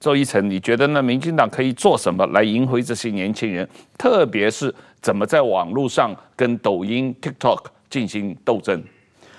[0.00, 1.02] 周一成，你觉得呢？
[1.02, 3.68] 民进党可以做什么来赢回这些年轻人？
[3.96, 4.74] 特别是。
[5.00, 8.82] 怎么在网络上跟抖音、TikTok 进行斗争？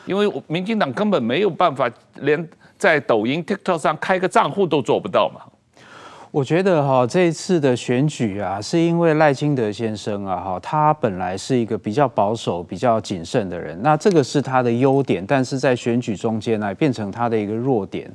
[0.05, 1.91] 因为民进党根本没有办法，
[2.21, 5.41] 连在抖音、TikTok 上开个账户都做不到嘛。
[6.31, 18.09] 我觉得哈，这一次的选举啊，是因为赖清德先生啊，哈，他本来是一个比较保守、比较谨慎的人，那这个是他的优点，但是在选举中间呢，变成他的一个弱点。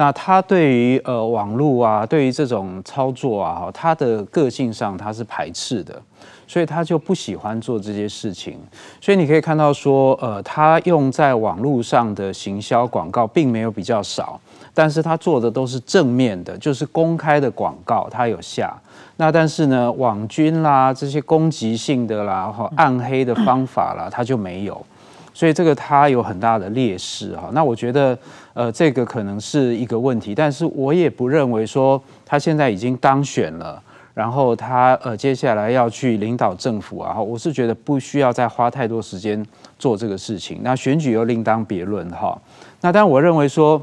[0.00, 6.00] 那他对于呃网络啊，对于这种操作啊，哈，他的个性上他是排斥的。
[6.46, 8.58] 所以他就不喜欢做这些事情，
[9.00, 14.40] 所以你可以看到说，呃，他用在网络上的行销广告并没有比较少，
[14.74, 18.74] 但是他做的都是正面的，就是公开的广告，他有下。
[19.16, 24.84] 那但是呢，网军啦，这些攻击性的啦，哈，暗黑的方法啦，他就没有。
[25.32, 27.50] 所以这个他有很大的劣势哈。
[27.52, 28.18] 那我觉得，
[28.54, 33.82] 呃，这个可能是一个问题，但是我也不认为说他现在已经当选了。
[34.12, 39.42] 然后他呃接下来要去领导政府啊，我是觉得不需要再花太多时间
[39.78, 40.60] 做这个事情。
[40.62, 42.36] 那选举又另当别论哈。
[42.80, 43.80] 那当然我认为说，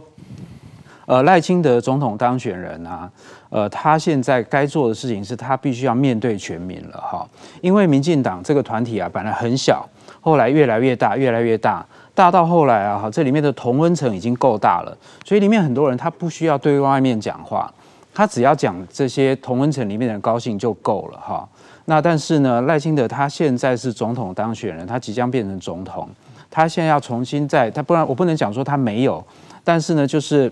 [1.05, 3.09] 呃赖清德总统当选人啊，
[3.49, 7.27] 呃他现在该做的事情是他必须要面对全民了哈。
[7.61, 9.87] 因为民进党这个团体啊本来很小，
[10.27, 17.73] 后来越来越大，越来越大，大到后来啊哈这里面的同温层已经够大了，所以里面很多人他不需要对外面讲话。
[18.13, 21.47] 他只要讲这些同温层里面的人高兴就够了哈。
[21.85, 26.09] 那但是呢，赖清德他现在是总统当选人，他即将变成总统，
[26.51, 29.25] 他现在要重新在他不然我不能讲说他没有，
[29.63, 30.51] 但是呢，就是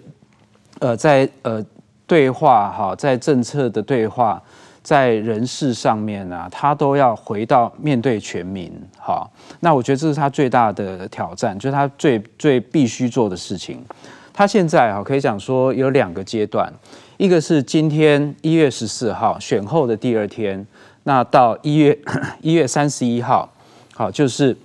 [0.80, 1.62] 呃在呃
[2.08, 4.42] 对话哈，在政策的对话，
[4.86, 9.28] 在人事上面啊，他都要回到面对全民哈。
[9.62, 13.84] 那我觉得这是他最大的挑战，就是他最最必须做的事情。
[14.32, 16.72] 他现在哈可以讲说有两个阶段。
[17.18, 20.64] 一个是今天一月十四号选后的第二天，
[21.04, 21.98] 那到一月
[22.42, 23.50] 一月三十一号，
[23.96, 24.56] 好，就是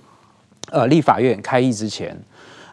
[0.69, 2.15] 呃立法院开议之前，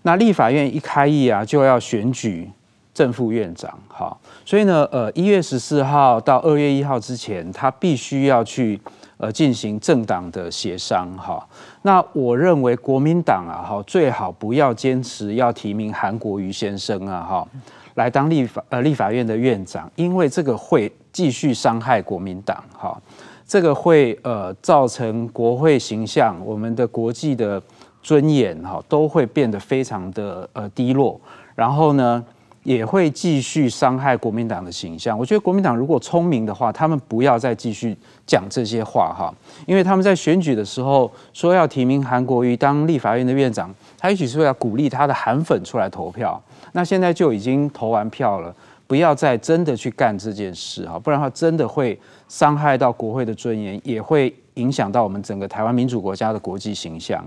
[0.03, 2.51] 那立法院一开议啊，就要选举
[2.93, 8.81] 正副院长，好，所以呢，呃一月十四号到二月一号之前，他必须要去
[9.19, 11.47] 呃进行政党的协商，哈，
[11.83, 17.49] 那我认为国民党啊，哈，最好不要坚持要提名韩国瑜先生啊，哈。
[17.97, 22.99] 来当立法呃立法院的院长，因为这个会继续伤害国民党，哈，
[23.47, 27.63] 这个会呃造成国会形象、我们的国际的
[28.03, 31.21] 尊严，哈，都会变得非常的呃低落。
[31.55, 32.25] 然后呢，
[32.69, 35.19] 也会继续伤害国民党的形象。
[35.19, 39.35] 我觉得国民党如果聪明的话，他们不要再继续讲这些话，哈，
[39.67, 46.39] 因为他们在选举的时候说要提名韩国瑜当立法院的院长，他也许是为了鼓励他的韩粉出来投票。
[46.73, 48.55] 那现在就已经投完票了，
[48.87, 57.25] 不要再真的去干这件事哈，不然的话真的会伤害到国会的尊严，也会影响到我们整个台湾民主国家的国际形象。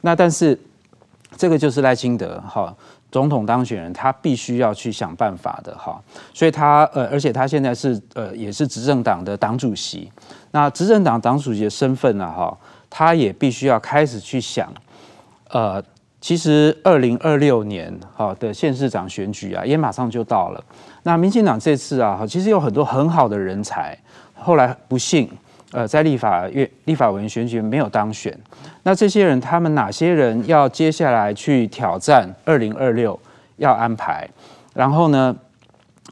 [0.00, 0.58] 那但是
[1.36, 2.74] 这个就是赖清德哈，
[3.10, 6.00] 总统当选人，他必须要去想办法的哈。
[6.32, 10.10] 所以他呃，而且他现在是呃，也是执政党的党主席。
[10.52, 12.56] 那执政党党主席的身份呢，哈，
[12.88, 14.72] 他也必须要开始去想，
[15.48, 15.82] 呃，
[16.20, 20.64] 其实二零二六年哈的县市长选举啊，也马上就到了。
[21.02, 23.98] 那民进党这次啊，其实有很多很好的人才，
[24.34, 25.30] 后来不幸。
[25.72, 28.36] 呃，在立法院立法委员选举没有当选，
[28.82, 33.18] 那这些人他们哪些人要接下来去挑战二零二六
[33.56, 34.28] 要安排？
[34.74, 35.36] 然后呢，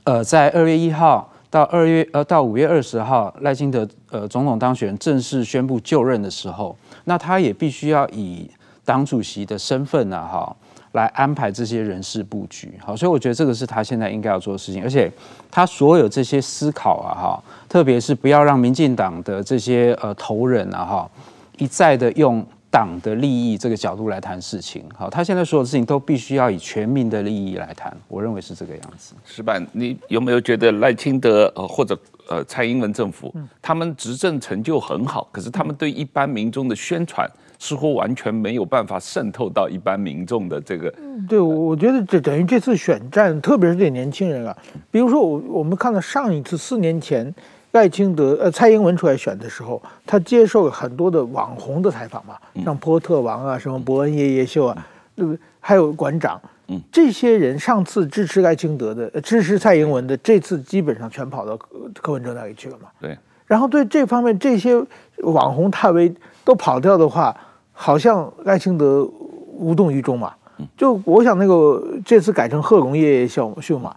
[0.05, 8.51] 呃，在二月一号到二月呃到五月二十号，赖清德呃总统当选正式宣布就任的时候，那他也必须要以
[8.85, 10.55] 党主席的身份呢、哈。
[10.93, 15.11] 来安排这些人事布局，好，所以我觉得这个是他现在应该要做的事情，而且
[15.51, 21.11] 他所有这些思考啊，哈，特别是不要让民进党的这些呃头人啊，哈，
[21.59, 29.15] 一再的用党的利益这个角度来谈事情，好，他现在所有事情都必须要以全民的利益来谈，我认为是这个样子。
[29.25, 37.31] 石板，你有没有觉得赖清德呃或者呃蔡英文政府，他们执政成就很好，可是他们对一般民众的宣传？
[37.59, 40.93] 似乎完全没有办法渗透到一般民众的这个。
[41.29, 44.57] 对，我觉得这等于这次选战，特别是对年轻人啊，
[44.91, 47.35] 比如说我我们看到上一次四年前
[47.73, 54.87] 赖清德呃蔡英文出来选的时候，他接受了很多的网红的采访嘛，像波特王啊，什么伯恩夜夜秀啊，
[55.17, 55.41] 对不对？
[55.59, 61.59] 还有馆长，嗯，这些人上次支持赖清德的，支持蔡英文的，这次基本上全跑到
[62.01, 62.89] 柯文哲那里去了嘛。
[63.01, 63.19] 对。
[63.47, 64.81] 然后对这方面这些
[65.19, 67.37] 网红大 V 都跑掉的话。
[67.81, 69.09] 好像赖清德
[69.57, 70.35] 无动于衷嘛，
[70.77, 73.95] 就我想那个这次改成贺龙夜夜秀秀嘛，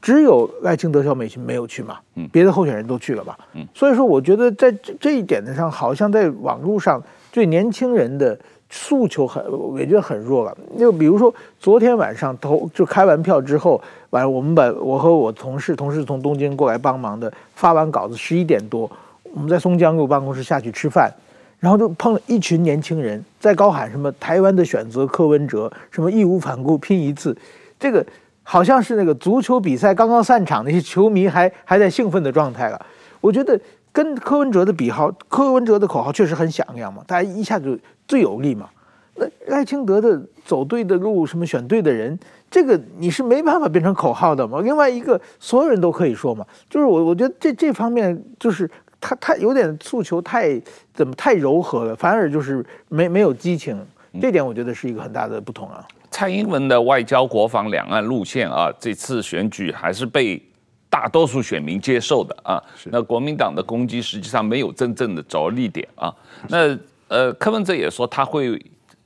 [0.00, 1.98] 只有赖清德、萧美琴没有去嘛，
[2.32, 3.38] 别的候选人都去了吧，
[3.74, 7.00] 所以说我觉得在这这一点上，好像在网络上
[7.30, 8.36] 对年轻人的
[8.70, 10.56] 诉求很，我觉得很弱了。
[10.78, 18.90] 就比如说昨天晚上投就开完票之后，晚上我们把我和我同事，同事从东京过来帮忙的，发完稿子十一点多，
[19.34, 21.12] 我们在松江路办公室下去吃饭。
[21.60, 27.36] 然后就碰了一群年轻人，在高喊什么“台湾的选择柯文哲”，什么“义无反顾拼一次”，
[27.78, 28.04] 这个
[28.42, 32.86] 好像是那个足球比赛刚刚散场，那些球迷还 还在兴奋的状态了。
[33.20, 33.60] 我觉得
[33.92, 38.70] 跟柯文哲的比号，柯文哲的口号确实很响亮嘛，大家一下就最有力嘛。
[39.16, 42.18] 那赖清德的走对的路，什么选对的人，
[42.50, 44.62] 这个你是没办法变成口号的嘛。
[44.62, 48.70] 另外一个，所有人都可以说嘛，就是我我觉得这这方面就是。
[49.00, 50.60] 他他有点诉求太
[50.92, 53.82] 怎么太柔和了，反而就是没没有激情，
[54.20, 55.82] 这点我觉得是一个很大的不同啊。
[56.10, 60.42] 蔡英文的外交、国防、两岸路线啊，这次选举还是被
[60.90, 62.62] 大多数选民接受的啊。
[62.86, 66.14] 那国民党的攻击实际上没有真正的着力点啊。
[66.48, 66.76] 那
[67.08, 68.60] 呃，柯文哲也说他会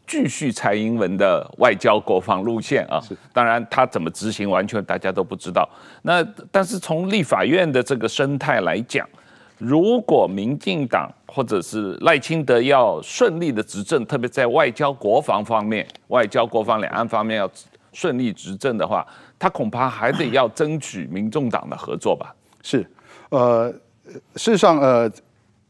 [0.06, 3.00] 继续蔡英文的外交、国防路线啊。
[3.32, 5.68] 当然他怎么执行，完全大家都不知道。
[6.02, 9.08] 那但是从立法院的这个生态来讲。
[9.58, 17.50] 如果民进党或者是赖清德要顺利的执政，特别在外交国防方面、外交国防两岸方面要
[17.92, 19.06] 顺利执政的话，
[19.38, 22.34] 他恐怕还得要争取民众党的合作吧？
[22.62, 22.84] 是，
[23.30, 23.70] 呃，
[24.36, 25.10] 事实上，呃。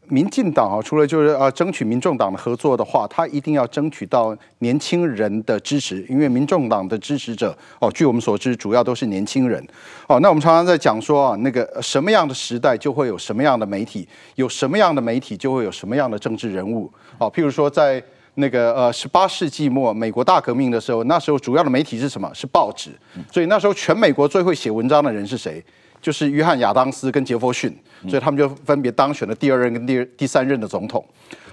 [0.08, 9.64] 民进党啊，除了就是啊争取民众党的合作的话，他一定要争取到年轻人的支持，因为民众党的支持者哦，据我们所知，主要都是年轻人。
[10.06, 16.90] 哦，那我们常常在讲说啊，那个什么样的时代就会有什么样的媒体，有什么样的媒体就会有什么样的政治人物。
[17.18, 18.02] 哦，譬如说在
[18.34, 22.30] 那个呃十八世纪末美国大革命的时候，那时候主要的媒体是什么？
[22.34, 22.90] 是报纸。
[23.32, 25.64] 所以那时候全美国最会写文章的人是谁？
[26.04, 27.74] 就是约翰亚当斯跟杰佛逊，
[28.06, 31.02] 所以他们就分别当选了第二任跟第第三任的总统。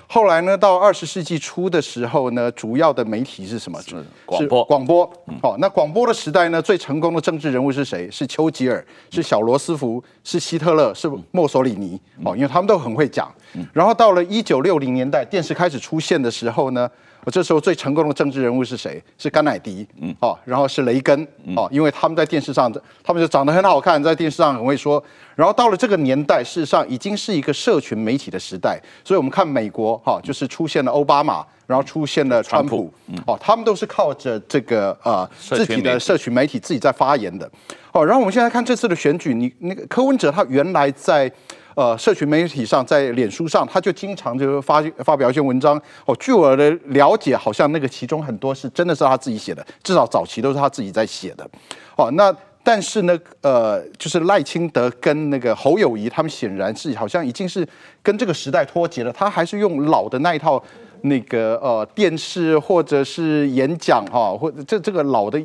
[0.08, 3.82] 后来呢，到二十世纪初的时候呢，主要的媒体是什么？
[3.82, 3.96] 是
[4.26, 4.66] 广播。
[4.66, 5.14] 广播。
[5.42, 8.12] 好，那广播的时代呢，最成功的政治人物是谁？
[8.12, 11.98] 是丘吉尔，是小罗斯福，是希特勒，是墨索里尼。
[12.26, 13.34] 哦，因为他们都很会讲。
[13.72, 16.92] 然后到了一九六零年代，电视开始出现的时候呢。
[17.24, 19.02] 我这时候最成功的政治人物是谁？
[19.18, 22.72] 是甘乃迪，嗯，哦，然后是雷根，哦，因为他们在电视上，
[23.04, 25.04] 他们就长得很好看，在电视上很会说。
[25.36, 28.82] 然后到了这个年代，事实上已经是一个社群媒体的时代。
[29.04, 32.92] 所以我们看美国，哈，就是出现了奥巴马，然后出现了川普，
[33.28, 37.50] 哦，他们都是靠着这个呃自己的社群媒体自己在发言的。
[37.92, 41.32] 哦，然后我们现在看这次的选举，你那个柯文哲他原来在。
[41.76, 45.82] 呃，社群媒体上，在脸书上，他就经常就发发表一些文章。
[46.06, 51.50] 哦，据我的了解，好像那个其中很多是真的是他自己写的，至少早期都是他自己在写的。
[51.96, 57.68] 哦，那但是呢，呃，就是赖清德跟那个侯友谊，他们显然是好像已经是
[58.04, 59.12] 跟这个时代脱节了。
[59.12, 60.62] 他还是用老的那一套
[61.02, 65.42] 那个呃电视或者是演讲哈，或者这这个老的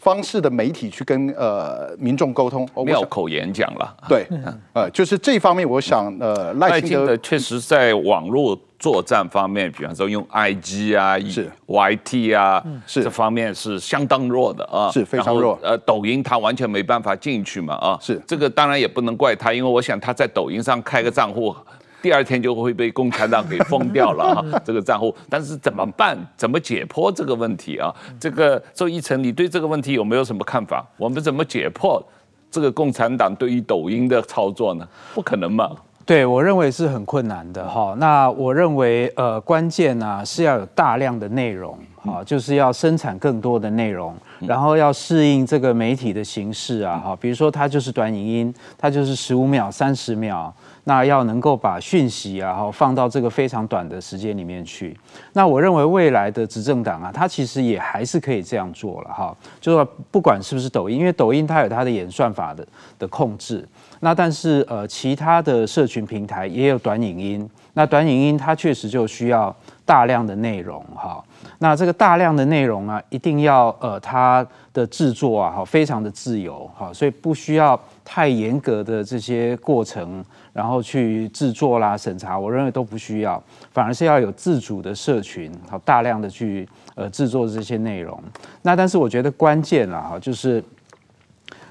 [0.00, 3.94] 方式的媒体去跟呃民众沟通，庙口演讲了。
[4.08, 4.26] 对，
[4.72, 15.58] 呃，就是这方面，我想呃赖清德确实在网络作战方面，比方说用 IG 啊，是 YT 啊，是这方面是相当弱的啊，是非常弱。
[15.62, 21.54] 呃，抖音他完全没办法进去嘛啊，是这个当然也不能怪他，因为我想他在抖音上开个账户。
[22.02, 25.14] 第二天就会被共产党给封掉了 哈，这个账户。
[25.28, 26.16] 但是怎么办？
[26.36, 27.94] 怎么解剖这个问题啊？
[28.18, 30.86] 这个周一成，你对这个问题有没有什么看法？
[30.96, 32.02] 我们怎么解剖
[32.50, 34.88] 这个共产党对于抖音的操作呢？
[35.14, 35.70] 不可能嘛？
[36.06, 37.94] 对，我认为是很困难的哈。
[37.98, 47.16] 那我认为呃，关键呢是要有大量的内容哈，就是要生产更多的内容，然后要适应这个媒体的形式啊哈。
[47.20, 50.52] 比如说它就是短影音，它就是十五秒、三十秒。
[50.90, 54.98] 那要能够把讯息啊，哈，放到这个非常短的时间里面去。
[55.34, 59.32] 那我认为未来的执政党啊，它其实也还是可以这样做了哈。
[59.60, 62.66] 就是不管是不是抖音，因为抖音它有它的演算法的
[62.98, 63.64] 的控制。
[64.00, 67.48] 那但是呃，其他的社群平台也有短影音。
[67.74, 69.54] 那短影音它确实就需要
[69.86, 71.22] 大量的内容哈。
[71.58, 80.24] 那这个大量的内容啊，一定要呃它的制作啊，哈，非常的自由哈，所以不需要太严格的这些过程。
[80.60, 83.42] 然后去制作啦、审查，我认为都不需要，
[83.72, 88.22] 反而是要有自主的社群，好大量的去呃制作这些内容。
[88.60, 90.62] 那但是我觉得关键了哈，就是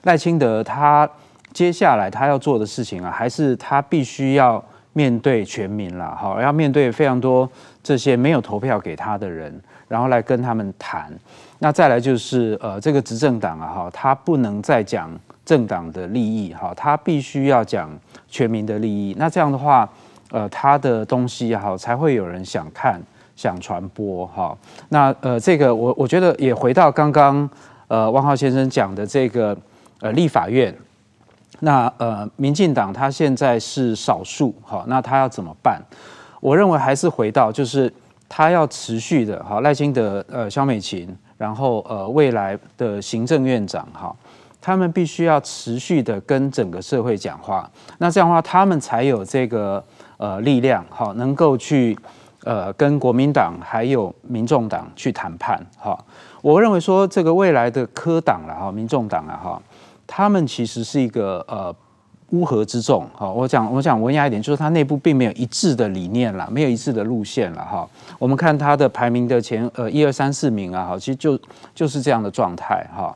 [0.05, 1.07] 赖清德他
[1.53, 4.63] 接下来他要做的事情啊，还是他必须要
[4.93, 7.47] 面对全民了，好要面对非常多
[7.83, 11.13] 这些没有投票给他的人，然后来跟他们谈。
[11.59, 15.11] 那再来就是呃这个执政党啊哈，他不能再讲
[15.49, 17.89] 政党的利益哈，他必须要讲。
[18.31, 19.89] 全民的利益，那这样的话，
[20.29, 23.01] 呃，他的东西哈才会有人想看、
[23.35, 24.55] 想传播哈。
[24.89, 27.49] 那呃，这个我我觉得也回到刚刚
[27.87, 29.57] 呃汪浩先生讲的这个
[29.99, 30.71] 呃立法院，
[31.61, 35.81] 那呃民进党他现在是少数哈，那他要怎么办？
[36.39, 37.91] 我认为还是回到就是
[38.29, 44.15] 他要持续的哈赖清德呃萧美琴，然后呃未来的行政院长哈。
[44.61, 49.83] 他们必须要持续的跟整个社会讲话，那这样的话，他们才有这个
[50.17, 51.97] 呃力量，好，能够去
[52.43, 55.97] 呃跟国民党还有民众党去谈判，哈。
[56.41, 59.61] 我认为说这个未来的科党了哈，民众党啊哈，
[60.05, 61.73] 他们其实是一个呃
[62.31, 63.29] 乌合之众，哈。
[63.29, 67.87] 我讲我讲文雅一点，就是他内部并没有一致的理念了，没有一致的路线了，哈。
[68.17, 71.39] 我们看他的排名的前呃一二三四名啊，哈，其实就
[71.73, 73.15] 就是这样的状态，哈。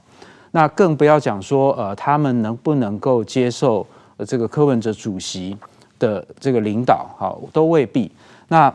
[0.55, 3.85] 那更不要讲说，呃，他们能不能够接受
[4.27, 5.57] 这个柯文哲主席
[5.97, 8.11] 的这个领导，好，都未必。
[8.49, 8.71] 那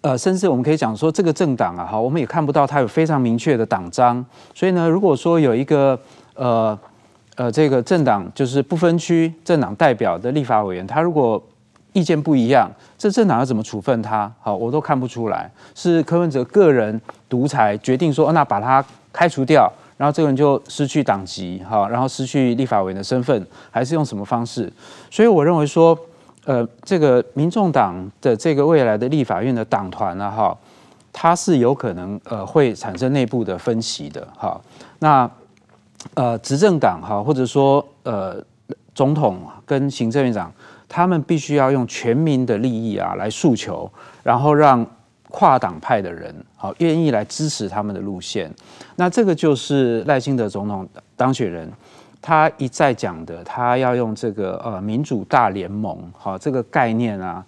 [0.00, 4.24] 呃，甚至我们可以讲说，这个政党啊，哈，我们也看不到他有非常明确的党章。
[4.54, 5.98] 所以呢，如果说有一个
[6.34, 6.78] 呃
[7.34, 11.42] 呃这个政党就是不分区政党代表的立法委员，他如果
[11.92, 14.32] 意见不一样，这政党要怎么处分他？
[14.40, 18.82] 好，我都看不出来，是柯文哲个人独裁决定说，那把他
[19.12, 19.70] 开除掉。
[19.96, 24.70] 然后这个人就失去党籍，哈，然后失去立法委员的身份，还是用什么方式？
[25.10, 25.98] 所以我认为说，
[26.44, 30.56] 呃，这个民众党的这个未来的立法院的党团呢，哈，
[31.12, 34.60] 它是有可能呃会产生内部的分歧的，哈。
[34.98, 35.30] 那
[36.14, 38.36] 呃，执政党哈，或者说呃，
[38.94, 40.52] 总统跟行政院长，
[40.88, 43.90] 他们必须要用全民的利益啊来诉求，
[44.22, 44.86] 然后让。
[45.30, 48.50] 跨党派的人，好愿意来支持他们的路线，
[48.94, 51.70] 那这个就是赖清德总统当选人，
[52.22, 57.44] 他一再讲的，他要用这个呃民主大联盟，好这个概念啊，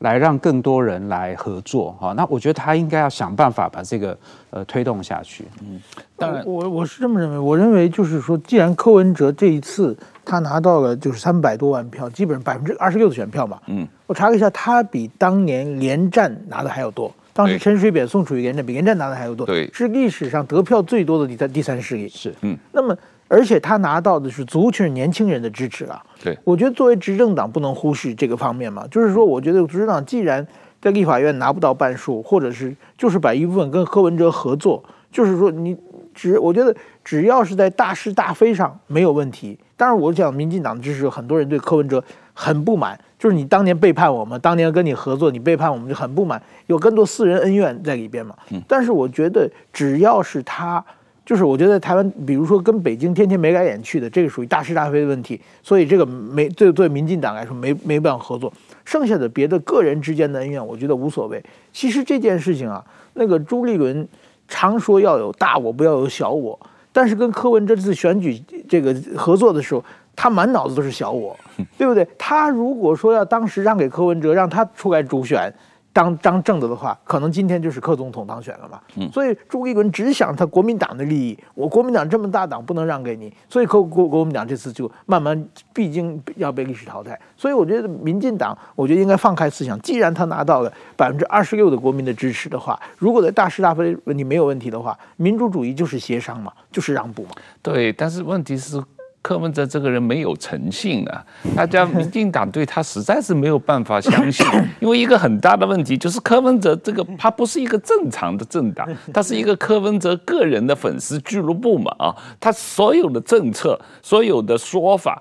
[0.00, 4.16] 来让更多人来合作，好，那我觉得他应该要想办法把这个
[4.50, 5.46] 呃推动下去。
[5.62, 5.80] 嗯，
[6.16, 9.96] 当然，我我是这么认为，我认为就是说，既然柯文哲这一次
[10.26, 17.10] 他拿到了就是三百多万票，基本上百分之二十六的选票嘛，嗯，我查了一下，他比当年连战拿的还要多。
[17.32, 22.08] 当时陈水扁、宋楚瑜连战比连战拿的还要多，对，是历史上得票最多的第三第三势力。
[22.08, 22.96] 是，嗯，那么
[23.28, 26.02] 而且他拿到的是族群年轻人的支持啊。
[26.22, 28.86] 对，我觉得作为执政党不能忽视这个方面嘛。
[28.90, 30.46] 就是说，我觉得执政党既然
[30.80, 35.76] 在立法院拿不到半数，或者是就是把一部分跟柯文哲合作，就是说你
[36.14, 36.74] 只我觉得
[37.04, 39.58] 只要是在大是大非上没有问题。
[39.76, 42.02] 当然，我讲民进党的支持，很多人对柯文哲
[42.32, 42.98] 很不满。
[43.18, 48.34] 就是你当年背叛我们，当年跟你合作，你背叛我们就很不满，有更多私人恩怨在里边嘛。
[48.68, 50.84] 但是我觉得，只要是他，
[51.24, 58.52] 就是我觉得台湾，比如说跟北京天天眉来眼去的，这个属于大是大非的问题，所以这个没对对民进党来说没没办法合作。
[58.84, 61.42] 剩下的别的个人之间的恩怨，我觉得无所谓。
[61.72, 64.06] 其实这件事情啊，那个朱立伦
[64.46, 66.58] 常说要有大我，不要有小我。
[66.96, 69.84] 但是跟柯文哲这次选举这个合作的时候，
[70.16, 71.38] 他满脑子都是小我，
[71.76, 72.08] 对不对？
[72.16, 75.52] 他如果说要当时让给柯文哲，让他出来主选。
[75.96, 78.78] 当当正的的话，可能今天就是克总统当选了嘛。
[78.96, 87.18] 嗯，所以朱立伦只想他国民党的利益，我国民党这么大党不能让给你，所以国国国民党这次就慢慢，毕竟要被历史淘汰。
[87.34, 97.30] 所以我觉得民进党，我觉得应该放开思想，既然他拿到了百分之二十六的国民的支持的话，如果在大是大非问题没有问题的话，民主主义就是协商嘛，就是让步嘛。
[97.62, 98.82] 对，但是问题是。
[99.26, 101.24] 柯文哲这个人没有诚信啊，
[101.56, 104.46] 大家民进党对他实在是没有办法相信，
[104.78, 115.20] 因为一个很大的问题就是柯文哲这个他不是一个正常的政党，他是一个柯文哲个人的粉丝俱乐部嘛啊，他所有的政策、所有的说法，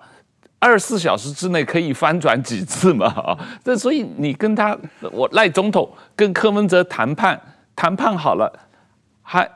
[0.59, 4.77] 二十四小时之内可以翻转几次嘛啊，这所以你跟他
[5.11, 7.41] 我赖总统跟柯文哲谈判，
[7.75, 8.53] 谈判好了
[9.23, 9.49] 还。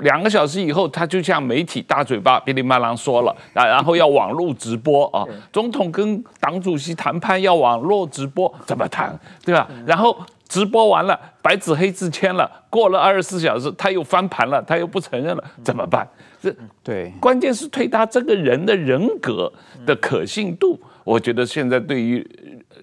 [0.00, 5.24] 两个小时以后，他就向媒体大嘴巴噼里啪啦说了啊，然后要网络直播啊。
[5.52, 9.18] 总统跟党主席谈判要网络直播，怎么谈？
[9.44, 9.68] 对吧？
[9.86, 10.16] 然后
[10.48, 16.08] 直播完了，白纸黑字签了，过了二十四小时，他又翻盘了，他又不承认了，怎么办？
[16.40, 19.52] 这对，关键是推他这个人的人格
[19.84, 22.24] 的可信度，我觉得现在对于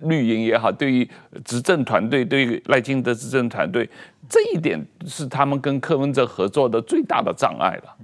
[0.01, 1.09] 绿营也好，对于
[1.45, 3.89] 执政团队，对于赖清德执政团队。
[4.27, 7.95] 这一点是他们跟柯文哲合作的最大的障碍了。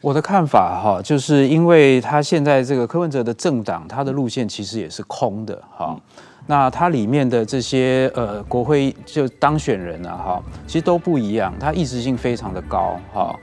[0.00, 5.98] 我的看法哈，就是因为他现在这个柯文哲的政党，他的路线其实也是空的哈。
[6.46, 13.34] 那他里面的这些呃国会就当选人啊哈，其实都不一样，他意识性非常的高哈。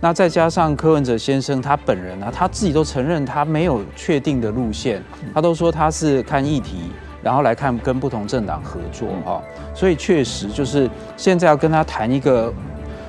[0.00, 5.02] 那再加上柯文哲先生他本人啊，他自己都承认他没有确定的路线，
[5.34, 6.90] 他都说他是看议题。
[7.26, 9.42] 然后来看跟不同政党合作哈，
[9.74, 12.54] 所以确实就是现在要跟他谈一个，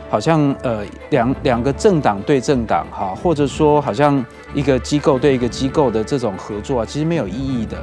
[0.09, 7.78] 好像呃两两个政党对政党哈，或者说好像一个机构对一个机构的这种合作啊，其实没有意义的。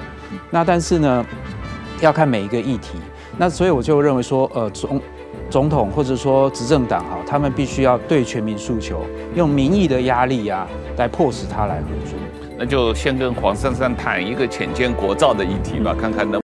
[0.50, 1.24] 那但是呢，
[2.00, 2.98] 要看每一个议题。
[3.38, 5.00] 那所以我就认为说，呃总
[5.48, 9.06] 总统或者说执政党哈，他们必须要对全民诉求，
[9.36, 10.66] 用民意的压力啊，
[10.96, 12.18] 来迫使他来合作。
[12.56, 16.43] 那就先跟黄珊珊谈一个浅见国造的议题吧，看看能。